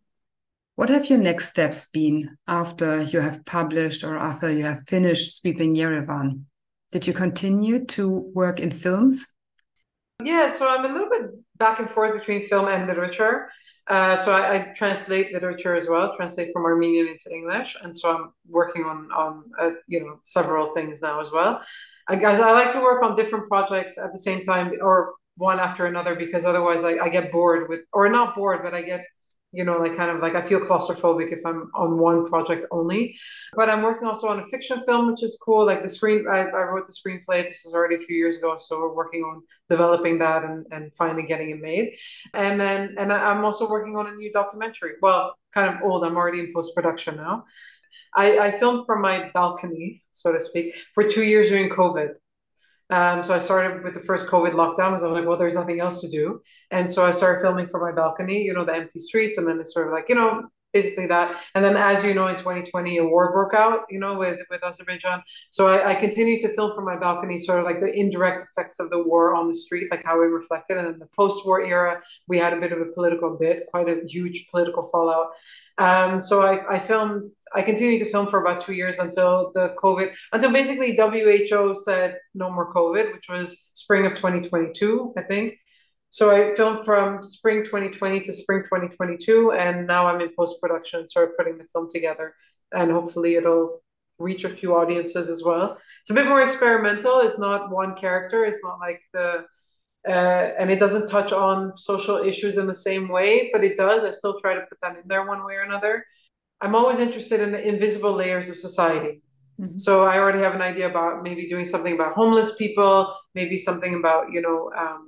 What 0.77 0.88
have 0.88 1.11
your 1.11 1.19
next 1.19 1.49
steps 1.49 1.91
been 1.91 2.38
after 2.47 3.03
you 3.03 3.21
have 3.21 3.45
published 3.45 4.03
or 4.03 4.17
after 4.17 4.51
you 4.51 4.64
have 4.64 4.88
finished 4.88 5.37
sweeping 5.37 5.75
Yerevan? 5.75 6.45
Did 6.90 7.07
you 7.07 7.12
continue 7.12 7.85
to 7.87 8.09
work 8.35 8.61
in 8.61 8.70
films? 8.70 9.27
Yeah, 10.22 10.48
so 10.48 10.68
I'm 10.68 10.85
a 10.85 10.88
little 10.88 11.11
bit 11.11 11.31
back 11.59 11.79
and 11.79 11.90
forth 11.90 12.18
between 12.18 12.48
film 12.48 12.66
and 12.66 12.87
literature. 12.87 13.51
Uh, 13.87 14.16
so 14.16 14.33
I, 14.33 14.55
I, 14.55 14.74
translate 14.74 15.33
literature 15.33 15.74
as 15.74 15.88
well, 15.88 16.14
translate 16.14 16.53
from 16.53 16.66
Armenian 16.66 17.09
into 17.09 17.35
English, 17.35 17.74
and 17.83 17.96
so 17.96 18.14
I'm 18.14 18.33
working 18.46 18.85
on 18.85 19.11
on 19.12 19.44
uh, 19.59 19.70
you 19.87 20.01
know 20.01 20.20
several 20.24 20.74
things 20.74 21.01
now 21.01 21.22
as 21.22 21.31
well. 21.33 21.62
I 22.07 22.16
guess 22.16 22.38
I 22.38 22.53
like 22.53 22.72
to 22.72 22.81
work 22.81 23.03
on 23.03 23.16
different 23.16 23.48
projects 23.48 23.96
at 23.96 24.12
the 24.12 24.18
same 24.18 24.44
time, 24.44 24.72
or 24.83 25.14
one 25.37 25.59
after 25.59 25.87
another, 25.87 26.14
because 26.16 26.44
otherwise 26.44 26.85
I, 26.85 26.98
I 26.98 27.09
get 27.09 27.33
bored 27.33 27.70
with, 27.70 27.81
or 27.92 28.11
not 28.11 28.35
bored, 28.35 28.61
but 28.62 28.74
I 28.74 28.83
get 28.83 29.07
you 29.53 29.65
know, 29.65 29.79
like 29.79 29.97
kind 29.97 30.11
of 30.11 30.21
like 30.21 30.35
I 30.35 30.43
feel 30.47 30.61
claustrophobic 30.61 31.33
if 31.33 31.45
I'm 31.47 31.71
on 31.75 31.99
one 31.99 32.27
project 32.27 32.67
only. 32.71 33.17
But 33.55 33.71
I'm 33.71 33.83
working 33.83 34.07
also 34.07 34.29
on 34.29 34.41
a 34.41 34.47
fiction 34.47 34.83
film, 34.85 35.11
which 35.11 35.23
is 35.23 35.39
cool. 35.43 35.65
Like 35.65 35.83
the 35.83 35.89
screen, 35.89 36.27
I, 36.31 36.41
I 36.41 36.63
wrote 36.65 36.87
the 36.87 36.93
screenplay. 36.93 37.45
This 37.45 37.65
is 37.65 37.73
already 37.73 37.97
a 37.97 38.07
few 38.07 38.17
years 38.17 38.39
ago, 38.39 38.57
so 38.59 38.79
we're 38.81 38.95
working 38.95 39.23
on 39.23 39.43
developing 39.71 40.19
that 40.19 40.45
and, 40.45 40.67
and 40.71 40.95
finally 40.95 41.23
getting 41.23 41.51
it 41.51 41.61
made. 41.61 41.97
And 42.35 42.61
then, 42.61 42.97
and 42.99 43.13
I'm 43.13 43.45
also 43.45 43.69
working 43.69 43.97
on 43.97 44.07
a 44.07 44.15
new 44.15 44.33
documentary. 44.33 44.93
Well, 45.01 45.35
kind 45.55 45.75
of 45.75 45.83
old. 45.83 46.05
I'm 46.05 46.17
already 46.17 46.41
in 46.41 46.53
post 46.55 46.75
production 46.75 47.17
now. 47.17 47.45
I, 48.15 48.39
I 48.39 48.51
filmed 48.51 48.87
from 48.87 49.03
my 49.03 49.31
balcony, 49.33 50.03
so 50.13 50.33
to 50.33 50.41
speak, 50.41 50.77
for 50.95 51.05
two 51.05 51.23
years 51.23 51.49
during 51.49 51.71
COVID. 51.71 52.11
Um, 52.90 53.22
so 53.22 53.35
I 53.35 53.38
started 53.38 53.85
with 53.85 53.94
the 53.94 54.01
first 54.01 54.31
COVID 54.31 54.53
lockdown 54.53 54.92
was 54.92 55.03
like, 55.03 55.27
well, 55.27 55.37
there's 55.37 55.55
nothing 55.55 55.81
else 55.81 56.01
to 56.01 56.09
do. 56.09 56.40
And 56.70 56.88
so 56.88 57.05
I 57.07 57.11
started 57.11 57.42
filming 57.42 57.68
from 57.68 57.83
my 57.83 57.92
balcony, 57.92 58.42
you 58.42 58.55
know, 58.55 58.64
the 58.64 58.74
empty 58.74 58.98
streets. 58.98 59.37
And 59.37 59.46
then 59.46 59.61
it's 59.61 59.74
sort 59.74 59.88
of 59.88 59.92
like, 59.92 60.07
you 60.09 60.14
know, 60.14 60.48
basically 60.73 61.07
that. 61.07 61.37
And 61.55 61.65
then, 61.65 61.77
as 61.77 62.05
you 62.05 62.15
know, 62.15 62.27
in 62.29 62.37
2020, 62.37 62.99
a 62.99 63.05
war 63.05 63.33
broke 63.33 63.55
out, 63.55 63.87
you 63.91 63.99
know, 63.99 64.19
with, 64.19 64.39
with 64.51 64.63
Azerbaijan. 64.63 65.23
So 65.51 65.69
I, 65.69 65.93
I 65.93 65.95
continued 65.95 66.43
to 66.43 66.55
film 66.55 66.75
from 66.75 66.85
my 66.85 66.97
balcony, 66.97 67.39
sort 67.39 67.61
of 67.61 67.65
like 67.65 67.81
the 67.81 67.93
indirect 67.93 68.43
effects 68.43 68.79
of 68.81 68.91
the 68.91 69.03
war 69.03 69.35
on 69.35 69.49
the 69.49 69.55
street, 69.55 69.89
like 69.91 70.05
how 70.05 70.21
it 70.21 70.27
reflected. 70.27 70.79
And 70.79 70.89
in 70.89 70.99
the 70.99 71.09
post 71.17 71.47
war 71.47 71.63
era, 71.63 72.03
we 72.27 72.39
had 72.39 72.53
a 72.53 72.61
bit 72.61 72.73
of 72.73 72.81
a 72.81 72.87
political 72.87 73.37
bit, 73.39 73.67
quite 73.71 73.89
a 73.89 74.03
huge 74.07 74.47
political 74.51 74.89
fallout. 74.91 75.29
Um, 75.79 76.21
so 76.21 76.43
I, 76.43 76.77
I 76.77 76.79
filmed 76.81 77.31
I 77.55 77.63
continued 77.63 78.01
to 78.01 78.11
film 78.11 78.29
for 78.29 78.41
about 78.41 78.61
two 78.61 78.75
years 78.75 78.99
until 78.99 79.53
the 79.55 79.75
COVID, 79.83 80.15
until 80.33 80.53
basically 80.53 80.97
WHO 80.97 81.75
said 81.83 82.19
no 82.35 82.51
more 82.51 82.73
COVID, 82.73 83.15
which 83.15 83.29
was 83.29 83.71
spring 83.73 84.05
of 84.07 84.15
2022, 84.15 85.15
I 85.17 85.23
think. 85.23 85.55
So 86.11 86.31
I 86.31 86.55
filmed 86.55 86.85
from 86.85 87.23
spring 87.23 87.64
2020 87.64 88.21
to 88.21 88.33
spring 88.33 88.62
2022, 88.62 89.53
and 89.53 89.87
now 89.87 90.07
I'm 90.07 90.21
in 90.21 90.31
post 90.37 90.61
production, 90.61 91.09
sort 91.09 91.31
of 91.31 91.37
putting 91.37 91.59
the 91.59 91.64
film 91.73 91.88
together, 91.90 92.35
and 92.73 92.90
hopefully 92.90 93.35
it'll 93.35 93.83
reach 94.18 94.44
a 94.44 94.49
few 94.49 94.75
audiences 94.75 95.29
as 95.29 95.44
well. 95.44 95.79
It's 96.01 96.11
a 96.11 96.14
bit 96.14 96.27
more 96.27 96.42
experimental. 96.42 97.21
It's 97.21 97.38
not 97.38 97.71
one 97.71 97.94
character. 97.94 98.44
It's 98.44 98.61
not 98.62 98.81
like 98.81 99.01
the 99.12 99.44
uh, 100.09 100.55
and 100.59 100.71
it 100.71 100.79
doesn't 100.79 101.09
touch 101.09 101.33
on 101.33 101.77
social 101.77 102.16
issues 102.18 102.57
in 102.57 102.66
the 102.66 102.75
same 102.75 103.09
way, 103.09 103.51
but 103.53 103.62
it 103.62 103.77
does. 103.77 104.05
I 104.05 104.11
still 104.12 104.40
try 104.40 104.55
to 104.55 104.62
put 104.62 104.79
that 104.81 104.97
in 104.97 105.03
there 105.07 105.27
one 105.27 105.44
way 105.44 105.55
or 105.55 105.62
another. 105.62 106.05
I'm 106.61 106.75
always 106.75 106.99
interested 106.99 107.40
in 107.40 107.53
the 107.53 107.68
invisible 107.68 108.12
layers 108.12 108.49
of 108.49 108.57
society. 108.57 109.23
Mm-hmm. 109.61 109.77
So 109.77 110.05
I 110.05 110.18
already 110.18 110.38
have 110.38 110.55
an 110.55 110.62
idea 110.62 110.88
about 110.88 111.23
maybe 111.23 111.49
doing 111.49 111.66
something 111.66 111.94
about 111.94 112.14
homeless 112.14 112.57
people, 112.57 113.14
maybe 113.35 113.59
something 113.59 113.94
about 113.97 114.33
you 114.33 114.40
know, 114.40 114.71
um, 114.77 115.08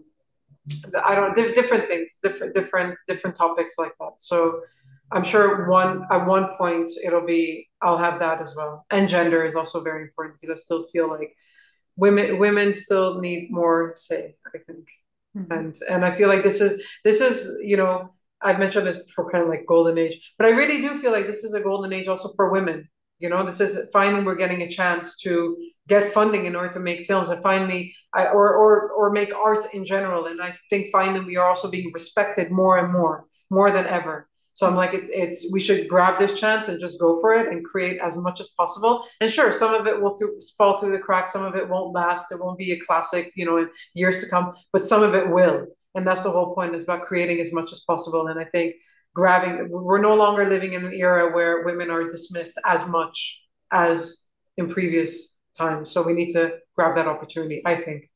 I 1.05 1.15
don't 1.15 1.37
know, 1.37 1.55
different 1.55 1.89
things, 1.89 2.19
different 2.23 2.55
different 2.55 2.99
different 3.09 3.37
topics 3.37 3.75
like 3.79 3.93
that. 4.01 4.15
So 4.19 4.61
I'm 5.13 5.25
sure 5.25 5.69
one 5.69 6.05
at 6.11 6.27
one 6.27 6.49
point 6.57 6.91
it'll 7.05 7.27
be 7.27 7.69
I'll 7.83 7.99
have 7.99 8.19
that 8.21 8.41
as 8.41 8.55
well. 8.55 8.87
And 8.91 9.09
gender 9.09 9.45
is 9.45 9.55
also 9.55 9.83
very 9.83 10.03
important 10.03 10.41
because 10.41 10.59
I 10.59 10.61
still 10.61 10.87
feel 10.89 11.09
like 11.09 11.35
women 11.97 12.39
women 12.39 12.75
still 12.75 13.21
need 13.21 13.51
more 13.51 13.93
say. 13.97 14.35
I 14.47 14.59
think, 14.59 14.89
mm-hmm. 15.37 15.53
and 15.53 15.75
and 15.89 16.05
I 16.05 16.15
feel 16.17 16.29
like 16.29 16.43
this 16.43 16.61
is 16.61 16.83
this 17.05 17.21
is 17.21 17.59
you 17.63 17.77
know 17.77 18.15
I've 18.43 18.59
mentioned 18.59 18.87
this 18.87 18.99
before, 18.99 19.31
kind 19.31 19.45
of 19.45 19.51
like 19.51 19.67
golden 19.67 19.99
age, 19.99 20.33
but 20.39 20.47
I 20.47 20.51
really 20.51 20.81
do 20.81 20.99
feel 20.99 21.13
like 21.13 21.27
this 21.27 21.45
is 21.45 21.55
a 21.55 21.61
golden 21.61 21.93
age 21.93 22.09
also 22.09 22.33
for 22.37 22.51
women. 22.51 22.89
You 23.21 23.29
know, 23.29 23.45
this 23.45 23.61
is 23.61 23.79
finally 23.93 24.25
we're 24.25 24.35
getting 24.35 24.63
a 24.63 24.69
chance 24.69 25.17
to 25.19 25.57
get 25.89 26.13
funding 26.13 26.47
in 26.47 26.57
order 26.57 26.73
to 26.73 26.81
make 26.81 27.07
films, 27.07 27.31
and 27.31 27.43
finally, 27.43 27.95
I, 28.15 28.27
or 28.29 28.49
or 28.57 28.91
or 28.91 29.11
make 29.11 29.35
art 29.35 29.73
in 29.75 29.85
general. 29.85 30.27
And 30.27 30.41
I 30.43 30.57
think 30.71 30.89
finally 30.91 31.25
we 31.25 31.37
are 31.37 31.49
also 31.49 31.71
being 31.71 31.91
respected 31.93 32.51
more 32.51 32.79
and 32.79 32.93
more, 32.93 33.27
more 33.51 33.71
than 33.71 33.87
ever. 33.87 34.29
So 34.53 34.67
I'm 34.67 34.75
like, 34.75 34.95
it's 34.95 35.11
it's 35.13 35.53
we 35.53 35.61
should 35.61 35.89
grab 35.89 36.19
this 36.19 36.39
chance 36.39 36.69
and 36.69 36.81
just 36.81 36.99
go 36.99 37.21
for 37.21 37.35
it 37.35 37.53
and 37.53 37.65
create 37.65 38.01
as 38.01 38.17
much 38.17 38.41
as 38.41 38.49
possible. 38.49 39.05
And 39.21 39.31
sure, 39.31 39.53
some 39.53 39.75
of 39.75 39.87
it 39.87 40.01
will 40.01 40.17
through, 40.17 40.41
fall 40.59 40.79
through 40.79 40.93
the 40.93 41.03
cracks, 41.03 41.33
some 41.33 41.45
of 41.45 41.55
it 41.55 41.69
won't 41.69 41.95
last. 41.95 42.33
It 42.33 42.41
won't 42.41 42.59
be 42.59 42.73
a 42.73 42.81
classic, 42.81 43.33
you 43.37 43.47
know, 43.47 43.59
in 43.59 43.71
years 43.95 44.23
to 44.23 44.29
come, 44.31 44.55
but 44.73 44.85
some 44.85 45.03
of 45.03 45.15
it 45.15 45.29
will 45.31 45.67
and 45.95 46.07
that's 46.07 46.23
the 46.23 46.31
whole 46.31 46.55
point 46.55 46.75
is 46.75 46.85
about 46.85 47.07
creating 47.07 47.41
as 47.41 47.53
much 47.53 47.73
as 47.73 47.83
possible 47.83 48.29
and 48.29 48.39
i 48.39 48.45
think 48.45 48.75
grabbing 49.15 49.69
we're 49.71 50.01
no 50.01 50.15
longer 50.15 50.49
living 50.49 50.75
in 50.75 50.85
an 50.85 50.95
era 50.95 51.33
where 51.35 51.65
women 51.65 51.91
are 51.91 52.09
dismissed 52.09 52.59
as 52.65 52.87
much 52.89 53.43
as 53.73 54.23
in 54.57 54.69
previous 54.69 55.35
times. 55.57 55.91
So 55.91 56.03
we 56.03 56.13
need 56.13 56.31
to 56.31 56.59
grab 56.81 56.97
that 56.97 57.07
opportunity 57.07 57.63
i 57.67 57.75
think 57.77 58.11